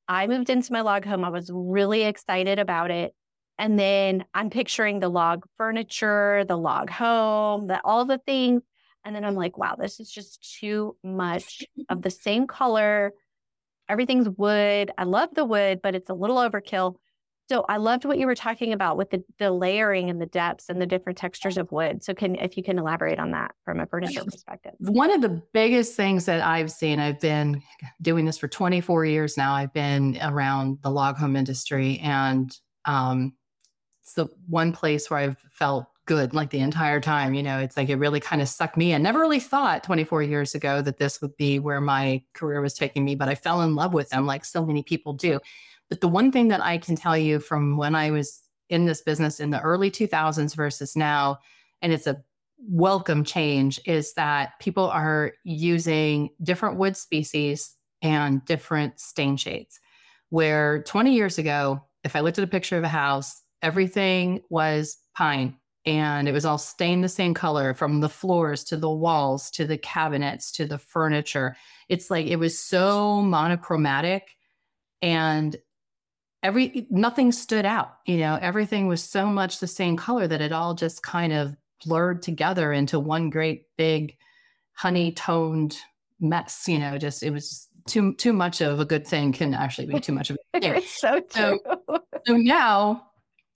I 0.07 0.25
moved 0.25 0.50
into 0.50 0.74
my 0.74 0.81
log 0.81 1.05
home 1.05 1.24
i 1.24 1.29
was 1.29 1.51
really 1.53 2.03
excited 2.03 2.57
about 2.57 2.89
it 2.89 3.13
and 3.59 3.77
then 3.77 4.25
i'm 4.33 4.50
picturing 4.50 5.00
the 5.00 5.09
log 5.09 5.45
furniture 5.57 6.43
the 6.48 6.57
log 6.57 6.89
home 6.89 7.67
the 7.67 7.79
all 7.83 8.05
the 8.05 8.17
things 8.17 8.63
and 9.05 9.15
then 9.15 9.24
i'm 9.24 9.36
like 9.36 9.55
wow 9.59 9.75
this 9.75 10.00
is 10.00 10.09
just 10.09 10.57
too 10.59 10.95
much 11.03 11.63
of 11.89 12.01
the 12.01 12.09
same 12.09 12.48
color. 12.48 13.13
Everything's 13.88 14.29
wood. 14.29 14.91
I 15.00 15.03
love 15.03 15.29
the 15.36 15.45
wood 15.45 15.81
but 15.83 15.93
it's 15.93 16.09
a 16.09 16.15
little 16.15 16.38
overkill 16.38 16.95
so 17.50 17.65
I 17.68 17.77
loved 17.77 18.06
what 18.06 18.20
you 18.20 18.27
were 18.27 18.36
talking 18.36 18.74
about 18.74 18.96
with 18.96 19.10
the, 19.10 19.24
the 19.39 19.51
layering 19.51 20.12
and 20.12 20.22
the 20.22 20.27
depths 20.27 20.70
and 20.70 20.79
the 20.79 20.86
different 20.86 21.18
textures 21.18 21.58
of 21.58 21.72
wood. 21.72 22.03
So 22.03 22.13
can 22.13 22.36
if 22.36 22.56
you 22.56 22.63
can 22.63 22.77
elaborate 22.77 23.18
on 23.18 23.32
that 23.32 23.56
from 23.65 23.79
a 23.79 23.88
furniture 23.88 24.24
perspective. 24.24 24.74
One 24.77 25.12
of 25.12 25.22
the 25.22 25.41
biggest 25.51 25.96
things 25.96 26.25
that 26.25 26.46
I've 26.46 26.72
seen, 26.72 27.00
I've 27.00 27.20
been 27.20 27.63
doing 28.03 28.25
this 28.25 28.38
for 28.38 28.48
24 28.48 29.06
years 29.06 29.36
now. 29.36 29.53
I've 29.53 29.74
been 29.74 30.20
around 30.22 30.77
the 30.84 30.91
log 30.91 31.18
home 31.18 31.36
industry 31.36 32.00
and 32.03 32.56
um, 32.86 33.34
it's 34.03 34.13
the 34.13 34.27
one 34.48 34.72
place 34.72 35.10
where 35.10 35.20
I've 35.20 35.38
felt 35.50 35.88
good 36.06 36.36
like 36.36 36.51
the 36.51 36.60
entire 36.60 37.00
time. 37.00 37.34
You 37.34 37.41
know, 37.41 37.60
it's 37.60 37.77
like 37.77 37.89
it 37.89 37.96
really 37.96 38.20
kind 38.20 38.44
of 38.44 38.48
sucked 38.48 38.77
me 38.77 38.94
in. 38.94 39.01
Never 39.01 39.20
really 39.20 39.39
thought 39.39 39.84
24 39.84 40.22
years 40.22 40.53
ago 40.53 40.84
that 40.84 40.98
this 40.98 41.20
would 41.22 41.36
be 41.38 41.58
where 41.58 41.82
my 41.82 42.22
career 42.34 42.62
was 42.62 42.75
taking 42.75 43.03
me, 43.03 43.15
but 43.15 43.27
I 43.27 43.34
fell 43.34 43.62
in 43.63 43.75
love 43.75 43.94
with 43.94 44.10
them 44.10 44.27
like 44.27 44.46
so 44.46 44.63
many 44.63 44.84
people 44.84 45.13
do. 45.13 45.39
But 45.89 46.01
the 46.01 46.08
one 46.08 46.31
thing 46.31 46.50
that 46.50 46.63
I 46.63 46.77
can 46.77 46.96
tell 46.96 47.17
you 47.17 47.39
from 47.39 47.77
when 47.77 47.96
I 47.96 48.12
was 48.12 48.41
in 48.69 48.86
this 48.86 49.01
business 49.01 49.39
in 49.39 49.50
the 49.50 49.62
early 49.62 49.89
2000s 49.89 50.55
versus 50.55 50.96
now, 50.96 51.39
and 51.81 51.91
it's 51.91 52.08
a 52.08 52.22
welcome 52.60 53.24
change, 53.24 53.79
is 53.86 54.13
that 54.13 54.60
people 54.60 54.88
are 54.89 55.34
using 55.43 56.29
different 56.43 56.77
wood 56.77 56.96
species 56.96 57.75
and 58.01 58.46
different 58.46 59.00
stain 59.00 59.38
shades. 59.38 59.79
Where 60.29 60.84
20 60.84 61.13
years 61.13 61.38
ago, 61.38 61.81
if 62.03 62.15
I 62.15 62.19
looked 62.19 62.38
at 62.38 62.43
a 62.43 62.48
picture 62.48 62.77
of 62.77 62.84
a 62.84 62.89
house, 62.89 63.41
everything 63.62 64.41
was 64.50 64.98
pine 65.15 65.58
and 65.86 66.27
it 66.27 66.34
was 66.34 66.46
all 66.46 66.58
stained 66.58 67.03
the 67.03 67.10
same 67.10 67.34
color 67.34 67.74
from 67.74 68.00
the 68.00 68.10
floors 68.10 68.63
to 68.65 68.77
the 68.77 68.89
walls 68.89 69.50
to 69.51 69.65
the 69.65 69.77
cabinets 69.77 70.51
to 70.51 70.65
the 70.65 70.77
furniture. 70.77 71.55
It's 71.88 72.12
like 72.12 72.27
it 72.27 72.36
was 72.36 72.60
so 72.60 73.22
monochromatic 73.22 74.36
and 75.01 75.55
every 76.43 76.88
nothing 76.89 77.31
stood 77.31 77.65
out 77.65 77.98
you 78.05 78.17
know 78.17 78.38
everything 78.41 78.88
was 78.88 79.03
so 79.03 79.25
much 79.25 79.60
the 79.60 79.67
same 79.67 79.98
color 79.98 80.27
that 80.27 80.41
it 80.41 80.51
all 80.51 80.74
just 80.74 81.03
kind 81.03 81.34
of 81.34 81.55
blurred 81.86 82.22
together 82.22 82.72
into 82.74 83.00
one 83.00 83.29
great 83.29 83.65
big 83.77 84.15
honey 84.74 85.12
toned 85.12 85.77
mess 86.19 86.65
you 86.67 86.79
know 86.79 86.98
just 86.98 87.24
it 87.24 87.31
was 87.31 87.67
too 87.88 88.13
too 88.15 88.34
much 88.34 88.62
of 88.62 88.79
a 88.79 88.86
good 88.86 89.05
thing 89.05 89.31
can 89.31 89.53
actually 89.53 89.88
be 89.88 90.00
too 90.00 90.12
much 90.12 90.29
of 90.29 90.38
a 90.53 90.60
thing. 90.60 90.75
it's 90.75 91.00
so 91.00 91.19
true 91.22 91.60
so, 91.65 92.00
so 92.25 92.38
now 92.38 93.05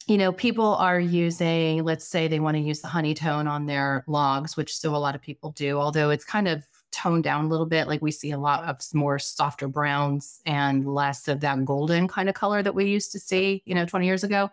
you 0.07 0.17
know 0.17 0.31
people 0.31 0.75
are 0.75 0.99
using 0.99 1.83
let's 1.83 2.07
say 2.07 2.27
they 2.27 2.39
want 2.39 2.55
to 2.55 2.61
use 2.61 2.81
the 2.81 2.87
honey 2.87 3.13
tone 3.13 3.47
on 3.47 3.65
their 3.65 4.03
logs 4.07 4.57
which 4.57 4.73
still 4.73 4.95
a 4.95 4.97
lot 4.97 5.15
of 5.15 5.21
people 5.21 5.51
do 5.51 5.77
although 5.77 6.09
it's 6.09 6.25
kind 6.25 6.47
of 6.47 6.65
toned 6.93 7.23
down 7.23 7.45
a 7.45 7.47
little 7.49 7.65
bit. 7.65 7.87
Like 7.87 8.01
we 8.01 8.11
see 8.11 8.31
a 8.31 8.37
lot 8.37 8.63
of 8.63 8.79
more 8.93 9.19
softer 9.19 9.67
browns 9.67 10.39
and 10.45 10.87
less 10.87 11.27
of 11.27 11.41
that 11.41 11.65
golden 11.65 12.07
kind 12.07 12.29
of 12.29 12.35
color 12.35 12.63
that 12.63 12.75
we 12.75 12.85
used 12.85 13.11
to 13.11 13.19
see, 13.19 13.61
you 13.65 13.75
know, 13.75 13.85
20 13.85 14.05
years 14.05 14.23
ago. 14.23 14.49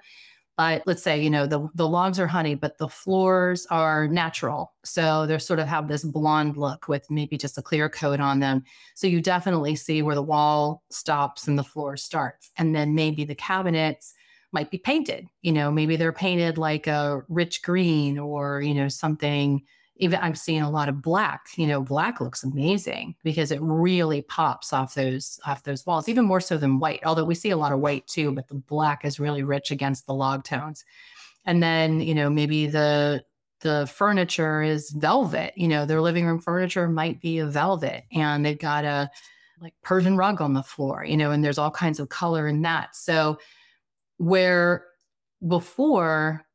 But 0.56 0.82
let's 0.84 1.02
say, 1.02 1.22
you 1.22 1.30
know, 1.30 1.46
the, 1.46 1.68
the 1.74 1.88
logs 1.88 2.20
are 2.20 2.26
honey, 2.26 2.54
but 2.54 2.76
the 2.76 2.88
floors 2.88 3.66
are 3.70 4.06
natural. 4.08 4.74
So 4.84 5.24
they 5.24 5.38
sort 5.38 5.58
of 5.58 5.66
have 5.68 5.88
this 5.88 6.04
blonde 6.04 6.58
look 6.58 6.86
with 6.86 7.10
maybe 7.10 7.38
just 7.38 7.56
a 7.56 7.62
clear 7.62 7.88
coat 7.88 8.20
on 8.20 8.40
them. 8.40 8.64
So 8.94 9.06
you 9.06 9.22
definitely 9.22 9.74
see 9.76 10.02
where 10.02 10.14
the 10.14 10.22
wall 10.22 10.82
stops 10.90 11.48
and 11.48 11.58
the 11.58 11.64
floor 11.64 11.96
starts. 11.96 12.50
And 12.58 12.74
then 12.74 12.94
maybe 12.94 13.24
the 13.24 13.34
cabinets 13.34 14.12
might 14.52 14.70
be 14.70 14.76
painted. 14.76 15.26
You 15.40 15.52
know, 15.52 15.70
maybe 15.70 15.96
they're 15.96 16.12
painted 16.12 16.58
like 16.58 16.86
a 16.86 17.22
rich 17.28 17.62
green 17.62 18.18
or, 18.18 18.60
you 18.60 18.74
know, 18.74 18.88
something 18.88 19.62
even 20.00 20.18
I'm 20.20 20.34
seeing 20.34 20.62
a 20.62 20.70
lot 20.70 20.88
of 20.88 21.00
black. 21.00 21.46
You 21.56 21.66
know, 21.66 21.82
black 21.82 22.20
looks 22.20 22.42
amazing 22.42 23.14
because 23.22 23.52
it 23.52 23.60
really 23.60 24.22
pops 24.22 24.72
off 24.72 24.94
those 24.94 25.38
off 25.46 25.62
those 25.62 25.86
walls, 25.86 26.08
even 26.08 26.24
more 26.24 26.40
so 26.40 26.56
than 26.56 26.80
white. 26.80 27.00
Although 27.04 27.24
we 27.24 27.34
see 27.34 27.50
a 27.50 27.56
lot 27.56 27.72
of 27.72 27.80
white 27.80 28.06
too, 28.06 28.32
but 28.32 28.48
the 28.48 28.54
black 28.54 29.04
is 29.04 29.20
really 29.20 29.42
rich 29.42 29.70
against 29.70 30.06
the 30.06 30.14
log 30.14 30.42
tones. 30.42 30.84
And 31.44 31.62
then, 31.62 32.00
you 32.00 32.14
know, 32.14 32.28
maybe 32.30 32.66
the 32.66 33.22
the 33.60 33.90
furniture 33.94 34.62
is 34.62 34.90
velvet. 34.90 35.52
You 35.56 35.68
know, 35.68 35.84
their 35.84 36.00
living 36.00 36.26
room 36.26 36.40
furniture 36.40 36.88
might 36.88 37.20
be 37.20 37.38
a 37.38 37.46
velvet 37.46 38.04
and 38.12 38.44
they've 38.44 38.58
got 38.58 38.84
a 38.84 39.10
like 39.60 39.74
Persian 39.82 40.16
rug 40.16 40.40
on 40.40 40.54
the 40.54 40.62
floor, 40.62 41.04
you 41.04 41.18
know, 41.18 41.30
and 41.30 41.44
there's 41.44 41.58
all 41.58 41.70
kinds 41.70 42.00
of 42.00 42.08
color 42.08 42.48
in 42.48 42.62
that. 42.62 42.96
So 42.96 43.38
where 44.16 44.86
before 45.46 46.46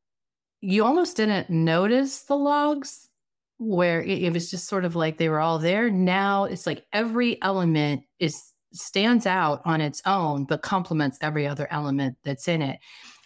you 0.60 0.84
almost 0.84 1.16
didn't 1.16 1.48
notice 1.48 2.22
the 2.22 2.36
logs 2.36 3.05
where 3.58 4.02
it, 4.02 4.24
it 4.24 4.32
was 4.32 4.50
just 4.50 4.68
sort 4.68 4.84
of 4.84 4.96
like 4.96 5.18
they 5.18 5.28
were 5.28 5.40
all 5.40 5.58
there. 5.58 5.90
Now 5.90 6.44
it's 6.44 6.66
like 6.66 6.84
every 6.92 7.40
element 7.42 8.02
is 8.18 8.52
stands 8.72 9.26
out 9.26 9.62
on 9.64 9.80
its 9.80 10.02
own, 10.06 10.44
but 10.44 10.62
complements 10.62 11.18
every 11.22 11.46
other 11.46 11.66
element 11.70 12.16
that's 12.24 12.48
in 12.48 12.62
it. 12.62 12.78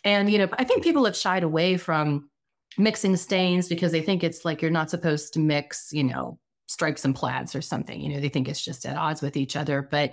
And, 0.05 0.31
you 0.31 0.39
know, 0.39 0.49
I 0.53 0.65
think 0.65 0.83
people 0.83 1.05
have 1.05 1.17
shied 1.17 1.43
away 1.43 1.77
from 1.77 2.31
mixing 2.79 3.17
stains 3.17 3.69
because 3.69 3.93
they 3.93 4.01
think 4.01 4.23
it's 4.23 4.45
like 4.45 4.63
you're 4.63 4.71
not 4.71 4.91
supposed 4.91 5.33
to 5.35 5.41
mix, 5.41 5.93
you 5.93 6.05
know, 6.05 6.39
stripes 6.67 7.05
and 7.05 7.15
plaids 7.15 7.55
or 7.55 7.61
something. 7.61 8.01
You 8.01 8.15
know, 8.15 8.21
they 8.21 8.29
think 8.29 8.49
it's 8.49 8.65
just 8.65 8.87
at 8.87 8.97
odds 8.97 9.23
with 9.23 9.37
each 9.37 9.57
other. 9.57 9.83
But 9.83 10.13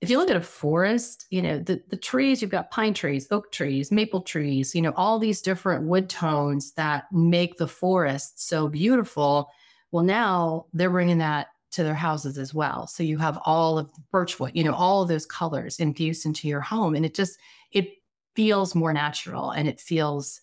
if 0.00 0.10
you 0.10 0.18
look 0.18 0.30
at 0.30 0.36
a 0.36 0.40
forest, 0.40 1.26
you 1.30 1.42
know, 1.42 1.58
the, 1.58 1.82
the 1.88 1.96
trees, 1.96 2.40
you've 2.40 2.50
got 2.50 2.70
pine 2.70 2.94
trees, 2.94 3.26
oak 3.30 3.50
trees, 3.50 3.90
maple 3.90 4.20
trees, 4.20 4.74
you 4.74 4.82
know, 4.82 4.92
all 4.96 5.18
these 5.18 5.42
different 5.42 5.86
wood 5.86 6.08
tones 6.08 6.72
that 6.72 7.04
make 7.12 7.56
the 7.56 7.66
forest 7.66 8.46
so 8.46 8.68
beautiful. 8.68 9.50
Well, 9.90 10.04
now 10.04 10.66
they're 10.72 10.90
bringing 10.90 11.18
that 11.18 11.48
to 11.72 11.82
their 11.82 11.94
houses 11.94 12.38
as 12.38 12.54
well. 12.54 12.86
So 12.86 13.02
you 13.02 13.18
have 13.18 13.38
all 13.44 13.78
of 13.78 13.92
the 13.92 14.00
birchwood, 14.12 14.52
you 14.54 14.62
know, 14.62 14.74
all 14.74 15.02
of 15.02 15.08
those 15.08 15.26
colors 15.26 15.80
infused 15.80 16.24
into 16.26 16.46
your 16.46 16.60
home. 16.60 16.94
And 16.94 17.04
it 17.04 17.14
just, 17.14 17.38
it 17.72 17.88
feels 18.36 18.74
more 18.74 18.92
natural 18.92 19.50
and 19.50 19.68
it 19.68 19.80
feels 19.80 20.40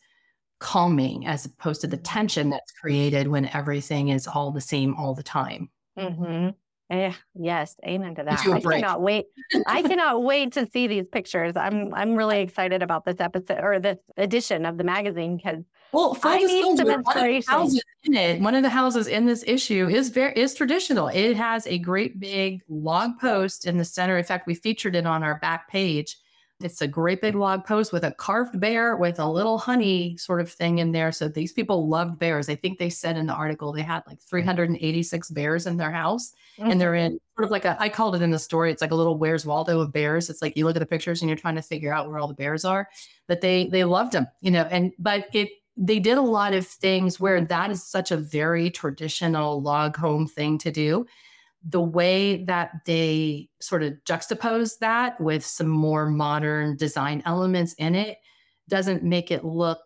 calming 0.60 1.26
as 1.28 1.46
opposed 1.46 1.82
to 1.82 1.88
the 1.88 1.98
tension 1.98 2.50
that's 2.50 2.72
created 2.72 3.28
when 3.28 3.48
everything 3.54 4.10
is 4.10 4.28
all 4.28 4.52
the 4.52 4.62
same 4.62 4.96
all 4.96 5.14
the 5.14 5.24
time. 5.24 5.70
Mm-hmm. 5.98 6.50
Eh, 6.90 7.12
yes, 7.34 7.76
amen 7.86 8.14
to 8.16 8.24
that. 8.24 8.46
I 8.48 8.60
cannot 8.60 9.02
wait. 9.02 9.26
I 9.66 9.82
cannot 9.88 10.24
wait 10.24 10.54
to 10.54 10.68
see 10.70 10.86
these 10.86 11.06
pictures. 11.12 11.54
I'm 11.56 11.92
I'm 11.96 12.16
really 12.16 12.42
excited 12.42 12.84
about 12.84 13.06
this 13.06 13.20
episode 13.20 13.60
or 13.64 13.80
this 13.80 13.98
edition 14.18 14.66
of 14.68 14.78
the 14.78 14.84
magazine 14.84 15.38
because 15.38 15.64
well, 15.92 16.16
I 16.24 16.40
need 16.40 16.78
some 16.78 16.90
inspiration. 16.90 17.54
One 17.54 17.68
of, 17.68 17.74
in 18.04 18.14
it, 18.14 18.42
one 18.42 18.54
of 18.54 18.62
the 18.62 18.70
houses 18.70 19.08
in 19.08 19.26
this 19.26 19.44
issue 19.48 19.88
is 19.90 20.10
very 20.10 20.34
is 20.34 20.54
traditional. 20.54 21.08
It 21.08 21.36
has 21.38 21.66
a 21.66 21.80
great 21.80 22.20
big 22.20 22.62
log 22.70 23.20
post 23.20 23.66
in 23.66 23.78
the 23.78 23.86
center. 23.86 24.18
In 24.18 24.24
fact, 24.24 24.46
we 24.46 24.54
featured 24.54 24.96
it 24.96 25.08
on 25.08 25.24
our 25.24 25.40
back 25.40 25.68
page 25.70 26.18
it's 26.62 26.82
a 26.82 26.88
great 26.88 27.22
big 27.22 27.36
log 27.36 27.66
post 27.66 27.92
with 27.92 28.06
a 28.06 28.12
carved 28.12 28.60
bear 28.60 28.96
with 28.96 29.20
a 29.20 29.30
little 29.30 29.58
honey 29.58 30.16
sort 30.16 30.40
of 30.40 30.50
thing 30.50 30.78
in 30.78 30.94
there. 30.94 31.12
So 31.12 31.28
these 31.28 31.52
people 31.52 31.90
loved 31.90 32.18
bears. 32.18 32.48
I 32.48 32.56
think 32.56 32.80
they 32.80 32.90
said 32.90 33.18
in 33.18 33.26
the 33.26 33.34
article 33.34 33.74
they 33.74 33.82
had 33.82 34.04
like 34.08 34.22
386 34.22 35.32
bears 35.32 35.68
in 35.68 35.76
their 35.76 35.92
house. 35.92 36.32
Mm-hmm. 36.58 36.72
And 36.72 36.82
they're 36.82 36.96
in 36.96 37.20
sort 37.36 37.46
of 37.46 37.52
like 37.52 37.66
a, 37.66 37.76
I 37.80 37.90
called 37.90 38.16
it 38.16 38.22
in 38.22 38.32
the 38.32 38.40
story, 38.40 38.72
it's 38.72 38.82
like 38.82 38.92
a 38.92 38.96
little 38.96 39.18
Where's 39.18 39.46
Waldo 39.46 39.82
of 39.82 39.92
bears. 39.92 40.30
It's 40.30 40.42
like 40.42 40.56
you 40.56 40.66
look 40.66 40.78
at 40.78 40.80
the 40.80 40.86
pictures 40.86 41.22
and 41.22 41.30
you're 41.30 41.38
trying 41.38 41.56
to 41.56 41.62
figure 41.62 41.94
out 41.94 42.08
where 42.08 42.20
all 42.20 42.28
the 42.28 42.34
bears 42.34 42.64
are. 42.64 42.88
But 43.28 43.42
they 43.42 43.68
they 43.68 43.84
loved 43.84 44.14
them, 44.14 44.28
you 44.40 44.52
know, 44.52 44.68
and 44.72 44.94
but 44.98 45.28
it 45.34 45.50
they 45.76 46.00
did 46.00 46.18
a 46.18 46.22
lot 46.22 46.54
of 46.54 46.66
things 46.66 47.20
where 47.20 47.42
that 47.42 47.70
is 47.70 47.84
such 47.84 48.12
a 48.12 48.18
very 48.18 48.70
traditional 48.70 49.62
log 49.62 49.98
home 49.98 50.26
thing 50.26 50.58
to 50.60 50.72
do 50.72 51.06
the 51.68 51.82
way 51.82 52.44
that 52.46 52.72
they 52.86 53.50
sort 53.60 53.82
of 53.82 53.94
juxtapose 54.08 54.78
that 54.80 55.20
with 55.20 55.44
some 55.44 55.68
more 55.68 56.06
modern 56.06 56.78
design 56.78 57.24
elements 57.26 57.74
in 57.74 57.96
it 57.96 58.20
doesn't 58.70 59.04
make 59.04 59.32
it 59.32 59.44
look 59.44 59.80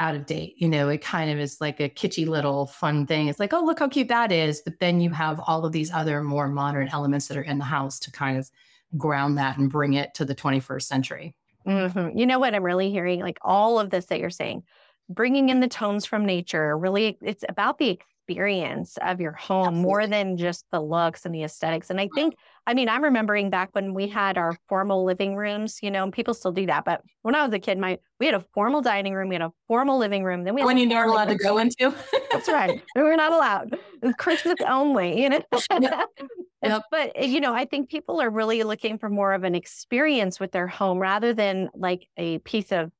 out 0.00 0.16
of 0.16 0.26
date. 0.26 0.54
You 0.56 0.68
know, 0.68 0.88
it 0.88 1.02
kind 1.02 1.30
of 1.30 1.38
is 1.38 1.60
like 1.60 1.78
a 1.78 1.88
kitschy 1.88 2.26
little 2.26 2.66
fun 2.66 3.06
thing. 3.06 3.28
It's 3.28 3.38
like, 3.38 3.52
oh, 3.52 3.62
look 3.62 3.78
how 3.78 3.88
cute 3.88 4.08
that 4.08 4.32
is. 4.32 4.62
But 4.64 4.80
then 4.80 5.00
you 5.00 5.10
have 5.10 5.40
all 5.46 5.64
of 5.64 5.72
these 5.72 5.92
other 5.92 6.22
more 6.22 6.48
modern 6.48 6.88
elements 6.88 7.28
that 7.28 7.36
are 7.36 7.42
in 7.42 7.58
the 7.58 7.64
house 7.64 8.00
to 8.00 8.10
kind 8.10 8.38
of 8.38 8.50
ground 8.96 9.38
that 9.38 9.58
and 9.58 9.70
bring 9.70 9.92
it 9.94 10.14
to 10.14 10.24
the 10.24 10.34
21st 10.34 10.82
century. 10.82 11.34
Mm-hmm. 11.66 12.18
You 12.18 12.26
know 12.26 12.38
what 12.38 12.54
I'm 12.54 12.64
really 12.64 12.90
hearing? 12.90 13.20
Like 13.20 13.38
all 13.42 13.78
of 13.78 13.90
this 13.90 14.06
that 14.06 14.18
you're 14.18 14.30
saying, 14.30 14.62
bringing 15.08 15.50
in 15.50 15.60
the 15.60 15.68
tones 15.68 16.06
from 16.06 16.24
nature, 16.24 16.76
really, 16.76 17.18
it's 17.20 17.44
about 17.48 17.78
the 17.78 18.00
experience 18.30 18.96
of 19.02 19.20
your 19.20 19.32
home 19.32 19.66
Absolutely. 19.66 19.82
more 19.82 20.06
than 20.06 20.36
just 20.36 20.64
the 20.70 20.80
looks 20.80 21.26
and 21.26 21.34
the 21.34 21.42
aesthetics. 21.42 21.90
And 21.90 22.00
I 22.00 22.08
think, 22.14 22.36
I 22.66 22.74
mean, 22.74 22.88
I'm 22.88 23.02
remembering 23.02 23.50
back 23.50 23.70
when 23.72 23.92
we 23.94 24.08
had 24.08 24.38
our 24.38 24.56
formal 24.68 25.04
living 25.04 25.36
rooms, 25.36 25.80
you 25.82 25.90
know, 25.90 26.04
and 26.04 26.12
people 26.12 26.34
still 26.34 26.52
do 26.52 26.66
that. 26.66 26.84
But 26.84 27.02
when 27.22 27.34
I 27.34 27.44
was 27.44 27.52
a 27.52 27.58
kid, 27.58 27.78
my 27.78 27.98
we 28.18 28.26
had 28.26 28.34
a 28.34 28.44
formal 28.54 28.82
dining 28.82 29.14
room, 29.14 29.28
we 29.28 29.34
had 29.34 29.42
a 29.42 29.52
formal 29.66 29.98
living 29.98 30.24
room. 30.24 30.44
Then 30.44 30.54
we 30.54 30.64
when 30.64 30.78
you're 30.78 30.88
not 30.88 31.08
allowed 31.08 31.28
to 31.28 31.34
go 31.34 31.58
into. 31.58 31.94
That's 32.30 32.48
right. 32.48 32.82
We 32.94 33.02
were 33.02 33.16
not 33.16 33.32
allowed. 33.32 33.76
Christmas 34.18 34.56
only, 34.66 35.22
you 35.22 35.28
know. 35.28 35.42
Yep. 36.62 36.82
But 36.90 37.26
you 37.26 37.40
know, 37.40 37.54
I 37.54 37.64
think 37.64 37.88
people 37.88 38.20
are 38.20 38.28
really 38.28 38.62
looking 38.64 38.98
for 38.98 39.08
more 39.08 39.32
of 39.32 39.44
an 39.44 39.54
experience 39.54 40.38
with 40.38 40.52
their 40.52 40.66
home 40.66 40.98
rather 40.98 41.32
than 41.32 41.70
like 41.74 42.06
a 42.18 42.38
piece 42.40 42.70
of 42.70 42.92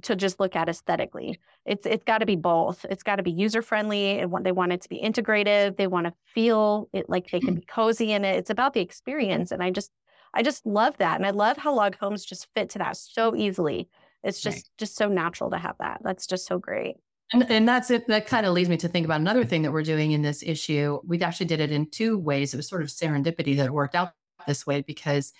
to 0.00 0.16
just 0.16 0.40
look 0.40 0.56
at 0.56 0.68
aesthetically. 0.68 1.38
It's 1.66 1.86
it's 1.86 2.04
got 2.04 2.18
to 2.18 2.26
be 2.26 2.36
both. 2.36 2.86
It's 2.88 3.02
got 3.02 3.16
to 3.16 3.22
be 3.22 3.30
user 3.30 3.60
friendly 3.60 4.18
and 4.20 4.32
they 4.44 4.52
want 4.52 4.72
it 4.72 4.80
to 4.82 4.88
be 4.88 5.00
integrative. 5.00 5.76
They 5.76 5.86
want 5.86 6.06
to 6.06 6.14
feel 6.34 6.88
it 6.92 7.10
like 7.10 7.30
they 7.30 7.40
can 7.40 7.54
be 7.56 7.60
cozy 7.68 8.12
in 8.12 8.24
it. 8.24 8.36
It's 8.36 8.50
about 8.50 8.72
the 8.72 8.80
experience, 8.80 9.52
and 9.52 9.62
I 9.62 9.70
just 9.70 9.90
I 10.34 10.42
just 10.42 10.64
love 10.64 10.96
that, 10.98 11.16
and 11.16 11.26
I 11.26 11.30
love 11.30 11.58
how 11.58 11.74
log 11.74 11.96
homes 11.96 12.24
just 12.24 12.48
fit 12.54 12.70
to 12.70 12.78
that 12.78 12.96
so 12.96 13.36
easily. 13.36 13.88
It's 14.24 14.40
just 14.40 14.56
right. 14.56 14.64
just 14.78 14.96
so 14.96 15.08
natural 15.08 15.50
to 15.50 15.58
have 15.58 15.76
that. 15.78 16.00
That's 16.02 16.26
just 16.26 16.46
so 16.46 16.58
great. 16.58 16.96
And, 17.32 17.50
and 17.50 17.68
that's 17.68 17.90
it. 17.90 18.06
That 18.08 18.26
kind 18.26 18.46
of 18.46 18.52
leads 18.52 18.68
me 18.68 18.76
to 18.78 18.88
think 18.88 19.04
about 19.04 19.20
another 19.20 19.44
thing 19.44 19.62
that 19.62 19.72
we're 19.72 19.82
doing 19.82 20.12
in 20.12 20.22
this 20.22 20.42
issue. 20.42 21.00
We 21.04 21.20
actually 21.22 21.46
did 21.46 21.60
it 21.60 21.72
in 21.72 21.90
two 21.90 22.18
ways. 22.18 22.52
It 22.52 22.58
was 22.58 22.68
sort 22.68 22.82
of 22.82 22.88
serendipity 22.88 23.56
that 23.56 23.66
it 23.66 23.72
worked 23.72 23.94
out 23.94 24.12
this 24.46 24.66
way 24.66 24.82
because 24.82 25.32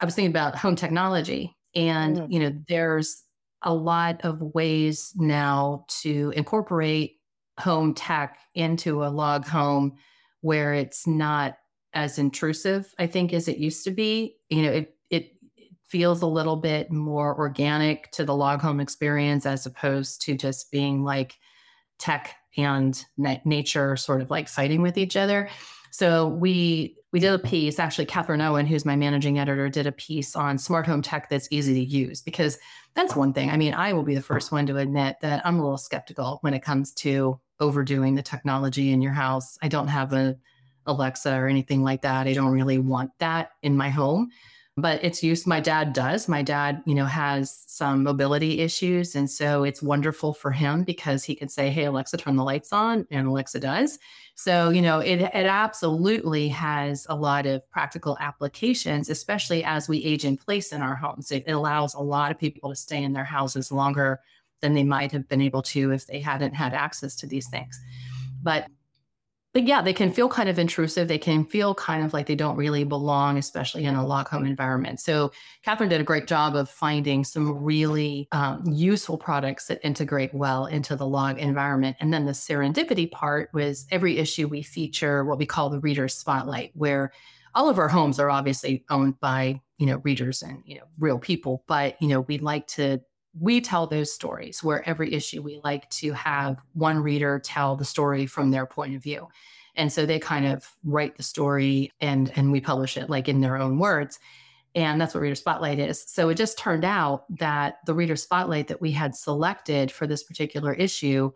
I 0.00 0.04
was 0.04 0.14
thinking 0.14 0.30
about 0.30 0.56
home 0.56 0.76
technology, 0.76 1.56
and 1.74 2.16
mm. 2.16 2.26
you 2.32 2.40
know, 2.40 2.52
there's 2.68 3.22
a 3.64 3.74
lot 3.74 4.20
of 4.24 4.40
ways 4.40 5.12
now 5.16 5.86
to 5.88 6.32
incorporate 6.36 7.16
home 7.58 7.94
tech 7.94 8.38
into 8.54 9.04
a 9.04 9.08
log 9.08 9.46
home 9.46 9.96
where 10.42 10.74
it's 10.74 11.06
not 11.06 11.56
as 11.94 12.18
intrusive, 12.18 12.92
I 12.98 13.06
think, 13.06 13.32
as 13.32 13.48
it 13.48 13.58
used 13.58 13.84
to 13.84 13.90
be. 13.90 14.36
You 14.50 14.62
know, 14.62 14.72
it, 14.72 14.96
it 15.10 15.32
feels 15.88 16.22
a 16.22 16.26
little 16.26 16.56
bit 16.56 16.90
more 16.90 17.36
organic 17.36 18.10
to 18.12 18.24
the 18.24 18.34
log 18.34 18.60
home 18.60 18.80
experience 18.80 19.46
as 19.46 19.64
opposed 19.64 20.22
to 20.22 20.36
just 20.36 20.70
being 20.70 21.02
like 21.02 21.36
tech 21.98 22.34
and 22.56 23.04
na- 23.16 23.38
nature 23.44 23.96
sort 23.96 24.20
of 24.20 24.30
like 24.30 24.48
fighting 24.48 24.82
with 24.82 24.98
each 24.98 25.16
other. 25.16 25.48
So 25.90 26.28
we 26.28 26.96
we 27.14 27.20
did 27.20 27.32
a 27.32 27.38
piece, 27.38 27.78
actually, 27.78 28.06
Catherine 28.06 28.40
Owen, 28.40 28.66
who's 28.66 28.84
my 28.84 28.96
managing 28.96 29.38
editor, 29.38 29.68
did 29.68 29.86
a 29.86 29.92
piece 29.92 30.34
on 30.34 30.58
smart 30.58 30.84
home 30.84 31.00
tech 31.00 31.28
that's 31.28 31.46
easy 31.52 31.72
to 31.74 31.80
use 31.80 32.20
because 32.20 32.58
that's 32.96 33.14
one 33.14 33.32
thing. 33.32 33.50
I 33.50 33.56
mean, 33.56 33.72
I 33.72 33.92
will 33.92 34.02
be 34.02 34.16
the 34.16 34.20
first 34.20 34.50
one 34.50 34.66
to 34.66 34.78
admit 34.78 35.18
that 35.20 35.40
I'm 35.46 35.60
a 35.60 35.62
little 35.62 35.78
skeptical 35.78 36.38
when 36.40 36.54
it 36.54 36.64
comes 36.64 36.92
to 36.94 37.38
overdoing 37.60 38.16
the 38.16 38.22
technology 38.22 38.90
in 38.90 39.00
your 39.00 39.12
house. 39.12 39.56
I 39.62 39.68
don't 39.68 39.86
have 39.86 40.12
a 40.12 40.36
Alexa 40.86 41.32
or 41.32 41.46
anything 41.46 41.84
like 41.84 42.02
that. 42.02 42.26
I 42.26 42.32
don't 42.32 42.50
really 42.50 42.78
want 42.78 43.12
that 43.20 43.50
in 43.62 43.76
my 43.76 43.90
home 43.90 44.30
but 44.76 45.02
it's 45.04 45.22
used 45.22 45.46
my 45.46 45.60
dad 45.60 45.92
does. 45.92 46.28
My 46.28 46.42
dad 46.42 46.82
you 46.84 46.94
know 46.94 47.04
has 47.04 47.64
some 47.66 48.02
mobility 48.02 48.60
issues 48.60 49.14
and 49.14 49.30
so 49.30 49.62
it's 49.62 49.82
wonderful 49.82 50.34
for 50.34 50.50
him 50.50 50.82
because 50.82 51.22
he 51.24 51.34
can 51.34 51.48
say 51.48 51.70
hey 51.70 51.84
alexa 51.84 52.16
turn 52.16 52.36
the 52.36 52.44
lights 52.44 52.72
on 52.72 53.06
and 53.10 53.28
alexa 53.28 53.60
does. 53.60 53.98
So 54.34 54.70
you 54.70 54.82
know 54.82 54.98
it, 54.98 55.20
it 55.20 55.46
absolutely 55.46 56.48
has 56.48 57.06
a 57.08 57.14
lot 57.14 57.46
of 57.46 57.68
practical 57.70 58.16
applications 58.20 59.08
especially 59.10 59.62
as 59.62 59.88
we 59.88 60.02
age 60.04 60.24
in 60.24 60.36
place 60.36 60.72
in 60.72 60.82
our 60.82 60.96
homes. 60.96 61.30
It 61.30 61.48
allows 61.48 61.94
a 61.94 62.00
lot 62.00 62.32
of 62.32 62.38
people 62.38 62.70
to 62.70 62.76
stay 62.76 63.02
in 63.02 63.12
their 63.12 63.24
houses 63.24 63.70
longer 63.70 64.20
than 64.60 64.74
they 64.74 64.84
might 64.84 65.12
have 65.12 65.28
been 65.28 65.42
able 65.42 65.62
to 65.62 65.92
if 65.92 66.06
they 66.06 66.20
hadn't 66.20 66.54
had 66.54 66.74
access 66.74 67.14
to 67.16 67.26
these 67.26 67.48
things. 67.48 67.80
But 68.42 68.66
but 69.54 69.62
yeah, 69.62 69.80
they 69.80 69.92
can 69.92 70.12
feel 70.12 70.28
kind 70.28 70.48
of 70.48 70.58
intrusive. 70.58 71.06
They 71.06 71.16
can 71.16 71.44
feel 71.44 71.76
kind 71.76 72.04
of 72.04 72.12
like 72.12 72.26
they 72.26 72.34
don't 72.34 72.56
really 72.56 72.82
belong, 72.82 73.38
especially 73.38 73.84
in 73.84 73.94
a 73.94 74.04
log 74.04 74.26
home 74.26 74.44
environment. 74.44 74.98
So 74.98 75.30
Catherine 75.62 75.88
did 75.88 76.00
a 76.00 76.04
great 76.04 76.26
job 76.26 76.56
of 76.56 76.68
finding 76.68 77.22
some 77.22 77.62
really 77.62 78.26
um, 78.32 78.64
useful 78.66 79.16
products 79.16 79.68
that 79.68 79.78
integrate 79.84 80.34
well 80.34 80.66
into 80.66 80.96
the 80.96 81.06
log 81.06 81.38
environment. 81.38 81.96
And 82.00 82.12
then 82.12 82.26
the 82.26 82.32
serendipity 82.32 83.08
part 83.08 83.48
was 83.54 83.86
every 83.92 84.18
issue 84.18 84.48
we 84.48 84.62
feature 84.62 85.24
what 85.24 85.38
we 85.38 85.46
call 85.46 85.70
the 85.70 85.78
reader 85.78 86.08
spotlight, 86.08 86.72
where 86.74 87.12
all 87.54 87.68
of 87.68 87.78
our 87.78 87.88
homes 87.88 88.18
are 88.18 88.30
obviously 88.30 88.84
owned 88.90 89.20
by 89.20 89.60
you 89.78 89.86
know 89.86 89.98
readers 89.98 90.42
and 90.42 90.62
you 90.64 90.78
know 90.78 90.84
real 90.98 91.18
people, 91.18 91.62
but 91.68 92.00
you 92.02 92.08
know 92.08 92.22
we 92.22 92.38
like 92.38 92.66
to 92.66 93.00
we 93.38 93.60
tell 93.60 93.86
those 93.86 94.12
stories 94.12 94.62
where 94.62 94.86
every 94.88 95.12
issue 95.12 95.42
we 95.42 95.60
like 95.64 95.88
to 95.90 96.12
have 96.12 96.58
one 96.72 96.98
reader 96.98 97.40
tell 97.44 97.76
the 97.76 97.84
story 97.84 98.26
from 98.26 98.50
their 98.50 98.66
point 98.66 98.94
of 98.94 99.02
view. 99.02 99.28
And 99.76 99.92
so 99.92 100.06
they 100.06 100.18
kind 100.18 100.46
of 100.46 100.70
write 100.84 101.16
the 101.16 101.22
story 101.22 101.90
and 102.00 102.32
and 102.36 102.52
we 102.52 102.60
publish 102.60 102.96
it 102.96 103.10
like 103.10 103.28
in 103.28 103.40
their 103.40 103.56
own 103.56 103.78
words. 103.78 104.20
And 104.76 105.00
that's 105.00 105.14
what 105.14 105.20
Reader 105.20 105.36
Spotlight 105.36 105.78
is. 105.78 106.02
So 106.02 106.28
it 106.28 106.34
just 106.34 106.58
turned 106.58 106.84
out 106.84 107.24
that 107.38 107.76
the 107.86 107.94
Reader 107.94 108.16
Spotlight 108.16 108.68
that 108.68 108.80
we 108.80 108.90
had 108.90 109.14
selected 109.14 109.92
for 109.92 110.06
this 110.06 110.24
particular 110.24 110.72
issue, 110.72 111.30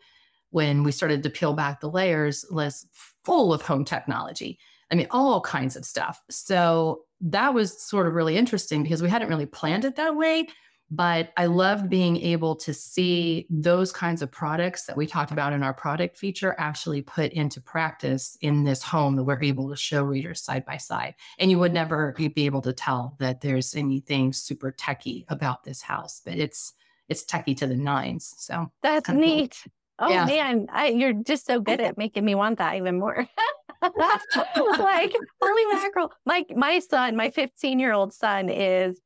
when 0.50 0.82
we 0.82 0.90
started 0.90 1.22
to 1.22 1.30
peel 1.30 1.52
back 1.52 1.80
the 1.80 1.90
layers, 1.90 2.44
was 2.50 2.86
full 3.24 3.52
of 3.52 3.62
home 3.62 3.84
technology. 3.84 4.58
I 4.90 4.96
mean, 4.96 5.06
all 5.10 5.40
kinds 5.40 5.76
of 5.76 5.84
stuff. 5.84 6.22
So 6.30 7.02
that 7.20 7.54
was 7.54 7.80
sort 7.80 8.06
of 8.06 8.14
really 8.14 8.36
interesting 8.36 8.82
because 8.82 9.02
we 9.02 9.08
hadn't 9.08 9.28
really 9.28 9.46
planned 9.46 9.84
it 9.84 9.96
that 9.96 10.16
way. 10.16 10.48
But 10.90 11.32
I 11.36 11.46
loved 11.46 11.90
being 11.90 12.16
able 12.16 12.56
to 12.56 12.72
see 12.72 13.46
those 13.50 13.92
kinds 13.92 14.22
of 14.22 14.30
products 14.30 14.86
that 14.86 14.96
we 14.96 15.06
talked 15.06 15.32
about 15.32 15.52
in 15.52 15.62
our 15.62 15.74
product 15.74 16.16
feature 16.16 16.54
actually 16.58 17.02
put 17.02 17.32
into 17.32 17.60
practice 17.60 18.38
in 18.40 18.64
this 18.64 18.82
home 18.82 19.16
that 19.16 19.24
we're 19.24 19.42
able 19.42 19.68
to 19.68 19.76
show 19.76 20.02
readers 20.02 20.40
side 20.40 20.64
by 20.64 20.78
side. 20.78 21.14
And 21.38 21.50
you 21.50 21.58
would 21.58 21.74
never 21.74 22.14
be 22.16 22.46
able 22.46 22.62
to 22.62 22.72
tell 22.72 23.16
that 23.18 23.42
there's 23.42 23.74
anything 23.74 24.32
super 24.32 24.70
techy 24.70 25.26
about 25.28 25.64
this 25.64 25.82
house, 25.82 26.22
but 26.24 26.34
it's 26.34 26.72
it's 27.08 27.24
techy 27.24 27.54
to 27.54 27.66
the 27.66 27.76
nines. 27.76 28.34
So 28.36 28.70
that's 28.82 29.08
neat. 29.08 29.58
Cool. 29.64 29.72
Oh 30.00 30.10
yeah. 30.10 30.26
man, 30.26 30.68
I, 30.70 30.88
you're 30.88 31.12
just 31.12 31.46
so 31.46 31.60
good 31.60 31.80
at 31.80 31.98
making 31.98 32.24
me 32.24 32.34
want 32.34 32.58
that 32.58 32.76
even 32.76 32.98
more. 32.98 33.26
like 33.82 35.12
holy 35.42 35.74
mackerel! 35.74 36.12
My 36.24 36.44
my 36.54 36.78
son, 36.78 37.16
my 37.16 37.30
15 37.30 37.78
year 37.78 37.92
old 37.92 38.12
son, 38.12 38.48
is 38.48 39.00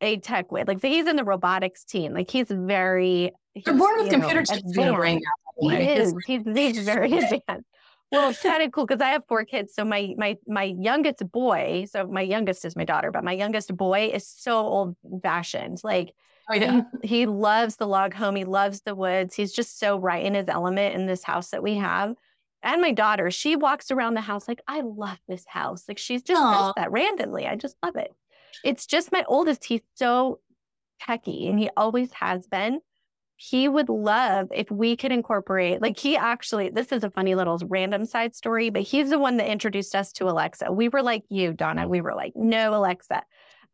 a 0.00 0.18
tech 0.18 0.52
wit. 0.52 0.68
Like 0.68 0.82
he's 0.82 1.06
in 1.06 1.16
the 1.16 1.24
robotics 1.24 1.84
team. 1.84 2.12
Like 2.12 2.30
he's 2.30 2.48
very. 2.48 3.32
They're 3.64 3.74
born 3.74 4.02
with 4.02 4.10
computer 4.10 4.44
chips 4.44 4.76
in 4.76 4.94
brain. 4.94 5.20
He 5.60 5.74
is. 5.74 6.14
He's, 6.26 6.42
he's 6.44 6.78
very 6.78 7.12
advanced. 7.18 7.66
Well, 8.10 8.30
it's 8.30 8.40
kind 8.40 8.62
of 8.62 8.72
cool 8.72 8.86
because 8.86 9.02
I 9.02 9.10
have 9.10 9.24
four 9.28 9.44
kids. 9.44 9.74
So 9.74 9.84
my 9.84 10.14
my 10.16 10.36
my 10.46 10.74
youngest 10.78 11.30
boy, 11.30 11.86
so 11.90 12.06
my 12.06 12.22
youngest 12.22 12.64
is 12.64 12.74
my 12.74 12.84
daughter, 12.84 13.10
but 13.10 13.24
my 13.24 13.32
youngest 13.32 13.76
boy 13.76 14.10
is 14.14 14.26
so 14.26 14.56
old 14.58 14.96
fashioned. 15.22 15.80
Like 15.84 16.14
oh, 16.48 16.54
yeah. 16.54 16.82
he, 17.02 17.08
he 17.08 17.26
loves 17.26 17.76
the 17.76 17.86
log 17.86 18.14
home. 18.14 18.36
He 18.36 18.44
loves 18.44 18.80
the 18.80 18.94
woods. 18.94 19.34
He's 19.34 19.52
just 19.52 19.78
so 19.78 19.98
right 19.98 20.24
in 20.24 20.34
his 20.34 20.48
element 20.48 20.94
in 20.94 21.06
this 21.06 21.22
house 21.22 21.50
that 21.50 21.62
we 21.62 21.74
have. 21.74 22.14
And 22.62 22.80
my 22.80 22.92
daughter, 22.92 23.30
she 23.30 23.56
walks 23.56 23.90
around 23.90 24.14
the 24.14 24.20
house 24.20 24.48
like, 24.48 24.60
I 24.66 24.80
love 24.80 25.18
this 25.28 25.44
house. 25.46 25.84
Like 25.86 25.98
she's 25.98 26.22
just 26.22 26.40
does 26.40 26.72
that 26.76 26.90
randomly. 26.90 27.46
I 27.46 27.54
just 27.56 27.76
love 27.84 27.96
it. 27.96 28.12
It's 28.64 28.86
just 28.86 29.12
my 29.12 29.24
oldest. 29.28 29.64
He's 29.64 29.82
so 29.94 30.40
techy 31.00 31.48
and 31.48 31.58
he 31.58 31.70
always 31.76 32.12
has 32.12 32.46
been. 32.46 32.80
He 33.36 33.68
would 33.68 33.88
love 33.88 34.48
if 34.52 34.68
we 34.68 34.96
could 34.96 35.12
incorporate, 35.12 35.80
like, 35.80 35.96
he 35.96 36.16
actually, 36.16 36.70
this 36.70 36.90
is 36.90 37.04
a 37.04 37.10
funny 37.10 37.36
little 37.36 37.56
random 37.68 38.04
side 38.04 38.34
story, 38.34 38.68
but 38.68 38.82
he's 38.82 39.10
the 39.10 39.18
one 39.18 39.36
that 39.36 39.48
introduced 39.48 39.94
us 39.94 40.10
to 40.14 40.28
Alexa. 40.28 40.72
We 40.72 40.88
were 40.88 41.02
like 41.02 41.22
you, 41.28 41.52
Donna. 41.52 41.86
We 41.86 42.00
were 42.00 42.16
like, 42.16 42.32
no, 42.34 42.74
Alexa. 42.74 43.22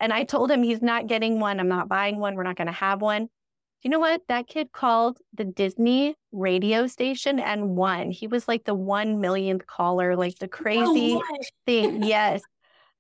And 0.01 0.13
I 0.13 0.25
told 0.25 0.51
him 0.51 0.63
he's 0.63 0.83
not 0.83 1.07
getting 1.07 1.41
one. 1.41 1.61
I'm 1.61 1.69
not 1.69 1.89
buying 1.89 2.19
one. 2.19 2.35
We're 2.35 2.43
not 2.43 2.57
going 2.57 2.67
to 2.67 2.73
have 2.73 3.01
one. 3.01 3.29
You 3.83 3.91
know 3.91 3.99
what? 3.99 4.21
That 4.29 4.49
kid 4.49 4.71
called 4.73 5.19
the 5.33 5.45
Disney 5.45 6.15
radio 6.33 6.87
station 6.87 7.39
and 7.39 7.71
won. 7.77 8.11
He 8.11 8.27
was 8.27 8.47
like 8.47 8.65
the 8.65 8.75
one 8.75 9.21
millionth 9.21 9.67
caller, 9.67 10.15
like 10.15 10.39
the 10.39 10.49
crazy 10.49 11.15
oh, 11.15 11.23
thing. 11.65 12.03
Yes. 12.03 12.43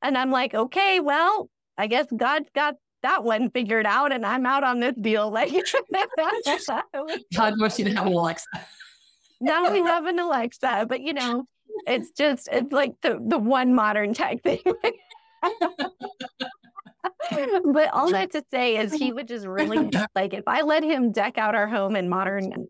And 0.01 0.16
I'm 0.16 0.31
like, 0.31 0.55
okay, 0.55 1.01
well, 1.01 1.51
I 1.77 1.87
guess 1.87 2.07
God's 2.15 2.49
got 2.55 2.77
that 3.03 3.23
one 3.23 3.51
figured 3.51 3.87
out 3.87 4.13
and 4.13 4.25
I'm 4.25 4.47
out 4.47 4.65
on 4.65 4.81
this 4.81 4.95
deal. 5.01 5.31
Like 5.31 5.53
God 7.35 7.55
wants 7.61 7.79
you 7.79 7.85
to 7.85 7.95
have 7.95 8.07
an 8.07 8.13
Alexa. 8.13 8.49
now 9.41 9.71
we 9.71 9.81
have 9.81 10.07
an 10.07 10.19
Alexa, 10.19 10.87
but 10.89 11.01
you 11.01 11.13
know, 11.13 11.45
it's 11.87 12.11
just 12.11 12.49
it's 12.51 12.73
like 12.73 12.95
the 13.03 13.21
the 13.27 13.39
one 13.39 13.75
modern 13.75 14.15
tech 14.15 14.43
thing. 14.43 14.61
but 17.73 17.91
all 17.93 18.11
that 18.11 18.33
to 18.33 18.43
say 18.51 18.77
is 18.77 18.93
he 18.93 19.13
would 19.13 19.29
just 19.29 19.47
really 19.47 19.91
like 20.15 20.35
if 20.35 20.45
I 20.47 20.63
let 20.63 20.83
him 20.83 21.13
deck 21.13 21.39
out 21.39 21.55
our 21.55 21.67
home 21.67 21.97
in 21.97 22.09
modern 22.09 22.67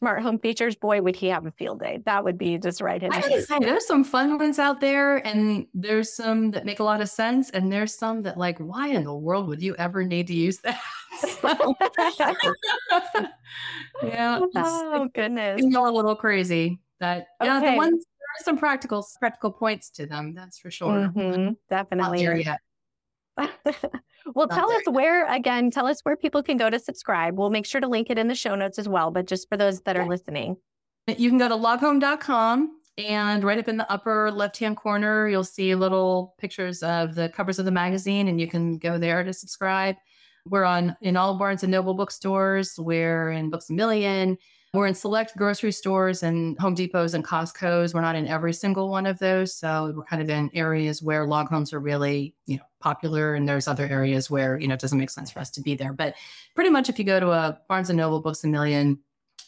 smart 0.00 0.22
home 0.22 0.38
features, 0.38 0.74
boy, 0.74 1.00
would 1.02 1.14
he 1.14 1.28
have 1.28 1.46
a 1.46 1.52
field 1.52 1.80
day. 1.80 2.00
That 2.06 2.24
would 2.24 2.38
be 2.38 2.58
just 2.58 2.80
right. 2.80 3.02
I 3.02 3.20
say, 3.20 3.58
there's 3.60 3.86
some 3.86 4.02
fun 4.02 4.38
ones 4.38 4.58
out 4.58 4.80
there, 4.80 5.18
and 5.26 5.66
there's 5.74 6.12
some 6.12 6.50
that 6.52 6.64
make 6.64 6.80
a 6.80 6.84
lot 6.84 7.00
of 7.00 7.08
sense, 7.08 7.50
and 7.50 7.70
there's 7.70 7.94
some 7.94 8.22
that 8.22 8.38
like, 8.38 8.58
why 8.58 8.88
in 8.88 9.04
the 9.04 9.14
world 9.14 9.46
would 9.48 9.62
you 9.62 9.76
ever 9.76 10.02
need 10.02 10.26
to 10.28 10.34
use 10.34 10.58
that? 10.58 10.80
yeah. 14.02 14.40
Oh 14.56 15.08
goodness. 15.14 15.60
It's 15.62 15.76
a 15.76 15.80
little 15.80 16.16
crazy. 16.16 16.80
That 17.00 17.26
yeah, 17.42 17.58
okay. 17.58 17.70
the 17.72 17.76
ones 17.76 18.04
there 18.04 18.26
are 18.40 18.44
some 18.44 18.58
practical 18.58 19.06
practical 19.18 19.50
points 19.50 19.90
to 19.90 20.06
them. 20.06 20.34
That's 20.34 20.58
for 20.58 20.70
sure. 20.70 21.10
Mm-hmm, 21.14 21.52
definitely. 21.68 22.26
Well, 24.34 24.48
tell 24.48 24.70
us 24.70 24.82
where, 24.86 25.26
again, 25.32 25.70
tell 25.70 25.86
us 25.86 26.00
where 26.02 26.16
people 26.16 26.42
can 26.42 26.56
go 26.56 26.70
to 26.70 26.78
subscribe. 26.78 27.38
We'll 27.38 27.50
make 27.50 27.66
sure 27.66 27.80
to 27.80 27.88
link 27.88 28.10
it 28.10 28.18
in 28.18 28.28
the 28.28 28.34
show 28.34 28.54
notes 28.54 28.78
as 28.78 28.88
well, 28.88 29.10
but 29.10 29.26
just 29.26 29.48
for 29.48 29.56
those 29.56 29.80
that 29.82 29.96
are 29.96 30.06
listening. 30.06 30.56
You 31.06 31.28
can 31.28 31.38
go 31.38 31.48
to 31.48 31.56
loghome.com 31.56 32.80
and 32.98 33.44
right 33.44 33.58
up 33.58 33.68
in 33.68 33.76
the 33.76 33.90
upper 33.90 34.30
left 34.30 34.58
hand 34.58 34.76
corner, 34.76 35.28
you'll 35.28 35.44
see 35.44 35.74
little 35.74 36.34
pictures 36.38 36.82
of 36.82 37.14
the 37.14 37.28
covers 37.30 37.58
of 37.58 37.64
the 37.64 37.70
magazine, 37.70 38.28
and 38.28 38.40
you 38.40 38.48
can 38.48 38.78
go 38.78 38.98
there 38.98 39.22
to 39.24 39.32
subscribe. 39.32 39.96
We're 40.46 40.64
on 40.64 40.96
in 41.00 41.16
all 41.16 41.38
Barnes 41.38 41.62
and 41.62 41.72
Noble 41.72 41.94
bookstores. 41.94 42.74
We're 42.78 43.30
in 43.30 43.50
Books 43.50 43.70
a 43.70 43.72
Million. 43.72 44.36
We're 44.72 44.86
in 44.86 44.94
select 44.94 45.36
grocery 45.36 45.72
stores 45.72 46.22
and 46.22 46.56
Home 46.60 46.76
Depots 46.76 47.14
and 47.14 47.24
Costco's. 47.24 47.92
We're 47.92 48.02
not 48.02 48.14
in 48.14 48.28
every 48.28 48.52
single 48.52 48.88
one 48.88 49.04
of 49.04 49.18
those. 49.18 49.52
So 49.52 49.92
we're 49.96 50.04
kind 50.04 50.22
of 50.22 50.30
in 50.30 50.48
areas 50.54 51.02
where 51.02 51.26
log 51.26 51.48
homes 51.48 51.72
are 51.72 51.80
really, 51.80 52.36
you 52.46 52.58
know, 52.58 52.62
popular. 52.78 53.34
And 53.34 53.48
there's 53.48 53.66
other 53.66 53.88
areas 53.88 54.30
where, 54.30 54.60
you 54.60 54.68
know, 54.68 54.74
it 54.74 54.80
doesn't 54.80 54.98
make 54.98 55.10
sense 55.10 55.28
for 55.28 55.40
us 55.40 55.50
to 55.50 55.60
be 55.60 55.74
there. 55.74 55.92
But 55.92 56.14
pretty 56.54 56.70
much 56.70 56.88
if 56.88 57.00
you 57.00 57.04
go 57.04 57.18
to 57.18 57.32
a 57.32 57.58
Barnes 57.68 57.90
and 57.90 57.96
Noble 57.96 58.20
Books 58.20 58.44
a 58.44 58.46
Million, 58.46 59.00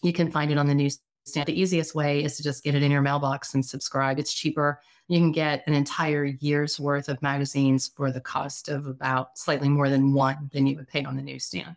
you 0.02 0.12
can 0.12 0.28
find 0.28 0.50
it 0.50 0.58
on 0.58 0.66
the 0.66 0.74
newsstand. 0.74 1.46
The 1.46 1.61
easiest 1.61 1.94
way 1.94 2.24
is 2.24 2.37
to 2.38 2.42
just 2.42 2.64
get 2.64 2.74
it 2.74 2.82
in 2.82 2.90
your 2.90 3.00
mailbox 3.00 3.54
and 3.54 3.64
subscribe. 3.64 4.18
It's 4.18 4.35
cheaper. 4.35 4.80
You 5.06 5.20
can 5.20 5.30
get 5.30 5.62
an 5.68 5.74
entire 5.74 6.24
year's 6.24 6.80
worth 6.80 7.08
of 7.08 7.22
magazines 7.22 7.92
for 7.94 8.11
the 8.11 8.20
cost 8.20 8.68
of 8.68 8.88
about 8.88 9.38
slightly 9.38 9.68
more 9.68 9.88
than 9.88 10.14
one 10.14 10.50
than 10.52 10.66
you 10.66 10.74
would 10.74 10.88
pay 10.88 11.04
on 11.04 11.14
the 11.14 11.22
newsstand. 11.22 11.76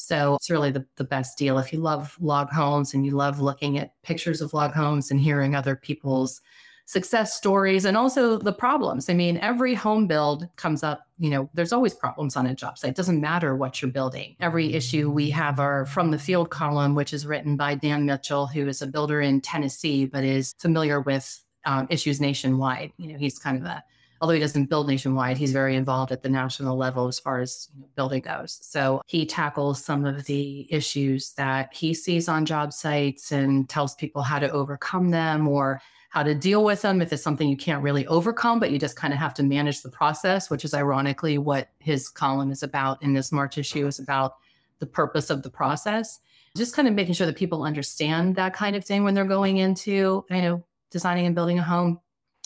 So 0.00 0.34
it's 0.36 0.50
really 0.50 0.70
the, 0.70 0.86
the 0.96 1.04
best 1.04 1.36
deal. 1.36 1.58
If 1.58 1.72
you 1.72 1.78
love 1.78 2.16
log 2.20 2.50
homes 2.50 2.94
and 2.94 3.04
you 3.04 3.12
love 3.12 3.40
looking 3.40 3.78
at 3.78 4.00
pictures 4.02 4.40
of 4.40 4.54
log 4.54 4.72
homes 4.72 5.10
and 5.10 5.20
hearing 5.20 5.54
other 5.54 5.76
people's 5.76 6.40
success 6.86 7.36
stories 7.36 7.84
and 7.84 7.96
also 7.96 8.36
the 8.36 8.52
problems. 8.52 9.08
I 9.08 9.14
mean, 9.14 9.36
every 9.36 9.74
home 9.74 10.08
build 10.08 10.48
comes 10.56 10.82
up, 10.82 11.06
you 11.18 11.30
know, 11.30 11.48
there's 11.54 11.72
always 11.72 11.94
problems 11.94 12.34
on 12.34 12.46
a 12.46 12.54
job 12.54 12.78
site. 12.78 12.90
It 12.90 12.96
doesn't 12.96 13.20
matter 13.20 13.54
what 13.54 13.80
you're 13.80 13.92
building. 13.92 14.34
Every 14.40 14.74
issue 14.74 15.08
we 15.08 15.30
have 15.30 15.60
our 15.60 15.86
From 15.86 16.10
the 16.10 16.18
Field 16.18 16.50
column, 16.50 16.96
which 16.96 17.12
is 17.12 17.26
written 17.26 17.56
by 17.56 17.76
Dan 17.76 18.06
Mitchell, 18.06 18.48
who 18.48 18.66
is 18.66 18.82
a 18.82 18.88
builder 18.88 19.20
in 19.20 19.40
Tennessee, 19.40 20.04
but 20.06 20.24
is 20.24 20.52
familiar 20.58 21.00
with 21.00 21.40
um, 21.64 21.86
issues 21.90 22.20
nationwide. 22.20 22.90
You 22.96 23.12
know, 23.12 23.18
he's 23.18 23.38
kind 23.38 23.56
of 23.56 23.64
a 23.64 23.84
although 24.20 24.34
he 24.34 24.40
doesn't 24.40 24.68
build 24.68 24.86
nationwide, 24.86 25.38
he's 25.38 25.52
very 25.52 25.76
involved 25.76 26.12
at 26.12 26.22
the 26.22 26.28
national 26.28 26.76
level 26.76 27.08
as 27.08 27.18
far 27.18 27.40
as 27.40 27.68
building 27.96 28.20
goes. 28.20 28.58
So 28.62 29.00
he 29.06 29.24
tackles 29.24 29.82
some 29.82 30.04
of 30.04 30.24
the 30.26 30.66
issues 30.70 31.32
that 31.32 31.72
he 31.72 31.94
sees 31.94 32.28
on 32.28 32.44
job 32.44 32.72
sites 32.72 33.32
and 33.32 33.68
tells 33.68 33.94
people 33.94 34.22
how 34.22 34.38
to 34.38 34.50
overcome 34.50 35.10
them 35.10 35.48
or 35.48 35.80
how 36.10 36.22
to 36.24 36.34
deal 36.34 36.64
with 36.64 36.82
them 36.82 37.00
if 37.00 37.12
it's 37.12 37.22
something 37.22 37.48
you 37.48 37.56
can't 37.56 37.82
really 37.82 38.06
overcome, 38.08 38.58
but 38.58 38.72
you 38.72 38.78
just 38.78 38.96
kind 38.96 39.14
of 39.14 39.18
have 39.18 39.32
to 39.32 39.44
manage 39.44 39.80
the 39.80 39.88
process, 39.88 40.50
which 40.50 40.64
is 40.64 40.74
ironically 40.74 41.38
what 41.38 41.68
his 41.78 42.08
column 42.08 42.50
is 42.50 42.62
about 42.62 43.02
in 43.02 43.14
this 43.14 43.30
March 43.30 43.56
issue 43.56 43.86
is 43.86 44.00
about 44.00 44.34
the 44.80 44.86
purpose 44.86 45.30
of 45.30 45.42
the 45.42 45.50
process. 45.50 46.18
Just 46.56 46.74
kind 46.74 46.88
of 46.88 46.94
making 46.94 47.14
sure 47.14 47.28
that 47.28 47.36
people 47.36 47.62
understand 47.62 48.34
that 48.34 48.54
kind 48.54 48.74
of 48.74 48.84
thing 48.84 49.04
when 49.04 49.14
they're 49.14 49.24
going 49.24 49.58
into, 49.58 50.24
you 50.28 50.42
know, 50.42 50.64
designing 50.90 51.26
and 51.26 51.34
building 51.34 51.60
a 51.60 51.62
home 51.62 52.00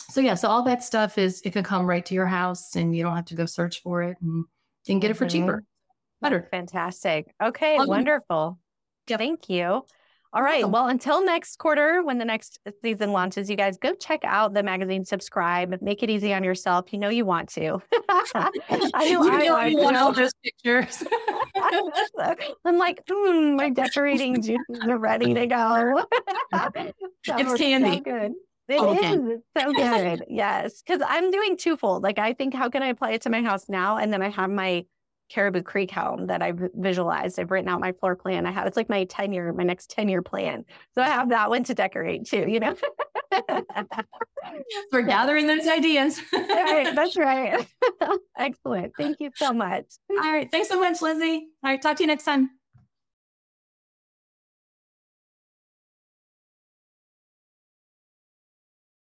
so 0.09 0.21
yeah, 0.21 0.35
so 0.35 0.47
all 0.47 0.63
that 0.63 0.83
stuff 0.83 1.17
is 1.17 1.41
it 1.43 1.53
can 1.53 1.63
come 1.63 1.85
right 1.85 2.05
to 2.05 2.13
your 2.13 2.27
house 2.27 2.75
and 2.75 2.95
you 2.95 3.03
don't 3.03 3.15
have 3.15 3.25
to 3.25 3.35
go 3.35 3.45
search 3.45 3.81
for 3.81 4.03
it 4.03 4.17
and 4.21 4.45
you 4.85 4.93
can 4.93 4.99
get 4.99 5.11
it 5.11 5.15
for 5.15 5.25
cheaper. 5.25 5.57
Mm-hmm. 5.57 5.59
Better. 6.21 6.47
Fantastic. 6.51 7.33
Okay, 7.41 7.77
wonderful. 7.79 8.59
Yep. 9.07 9.19
Thank 9.19 9.49
you. 9.49 9.83
All 10.35 10.43
right. 10.43 10.69
Well, 10.69 10.87
until 10.87 11.23
next 11.23 11.59
quarter, 11.59 12.03
when 12.03 12.17
the 12.17 12.25
next 12.25 12.59
season 12.83 13.13
launches, 13.13 13.49
you 13.49 13.55
guys 13.55 13.77
go 13.77 13.93
check 13.95 14.19
out 14.25 14.53
the 14.53 14.63
magazine, 14.63 15.05
subscribe, 15.05 15.81
make 15.81 16.03
it 16.03 16.09
easy 16.09 16.33
on 16.33 16.43
yourself. 16.43 16.91
You 16.91 16.99
know 16.99 17.07
you 17.07 17.23
want 17.23 17.47
to. 17.49 17.81
I 18.35 19.13
know 19.13 19.23
you 19.23 19.55
I, 19.55 19.67
I 19.67 19.73
want 19.75 19.95
all 19.95 20.11
those 20.11 20.33
pictures. 20.43 21.05
I'm 22.65 22.77
like, 22.77 23.05
mm, 23.05 23.55
my 23.55 23.69
decorating 23.69 24.41
juices 24.41 24.81
are 24.83 24.97
ready 24.97 25.33
to 25.33 25.47
go. 25.47 26.05
it's 26.53 27.57
candy. 27.57 27.95
So 27.95 27.99
good. 28.01 28.33
It 28.67 28.79
oh, 28.79 28.95
okay. 28.95 29.13
is. 29.13 29.41
so 29.57 29.73
good. 29.73 30.25
yes. 30.27 30.81
Because 30.81 31.01
I'm 31.07 31.31
doing 31.31 31.57
twofold. 31.57 32.03
Like, 32.03 32.19
I 32.19 32.33
think, 32.33 32.53
how 32.53 32.69
can 32.69 32.81
I 32.83 32.87
apply 32.87 33.11
it 33.11 33.21
to 33.23 33.29
my 33.29 33.41
house 33.41 33.69
now? 33.69 33.97
And 33.97 34.11
then 34.11 34.21
I 34.21 34.29
have 34.29 34.49
my 34.49 34.85
Caribou 35.29 35.61
Creek 35.61 35.91
home 35.91 36.27
that 36.27 36.41
I've 36.41 36.59
visualized. 36.75 37.39
I've 37.39 37.51
written 37.51 37.69
out 37.69 37.79
my 37.79 37.93
floor 37.93 38.15
plan. 38.15 38.45
I 38.45 38.51
have 38.51 38.67
it's 38.67 38.77
like 38.77 38.89
my 38.89 39.05
10 39.05 39.33
year, 39.33 39.51
my 39.53 39.63
next 39.63 39.89
10 39.91 40.09
year 40.09 40.21
plan. 40.21 40.65
So 40.93 41.01
I 41.01 41.07
have 41.07 41.29
that 41.29 41.49
one 41.49 41.63
to 41.65 41.73
decorate 41.73 42.27
too, 42.27 42.45
you 42.47 42.59
know. 42.59 42.75
We're 44.91 45.01
gathering 45.07 45.47
those 45.47 45.67
ideas. 45.67 46.21
right, 46.31 46.93
that's 46.95 47.17
right. 47.17 47.65
Excellent. 48.37 48.93
Thank 48.97 49.17
you 49.19 49.31
so 49.35 49.51
much. 49.51 49.85
All 50.09 50.17
right. 50.17 50.49
Thanks 50.49 50.69
so 50.69 50.79
much, 50.79 51.01
Lizzie. 51.01 51.47
All 51.63 51.71
right. 51.71 51.81
Talk 51.81 51.97
to 51.97 52.03
you 52.03 52.07
next 52.07 52.23
time. 52.23 52.51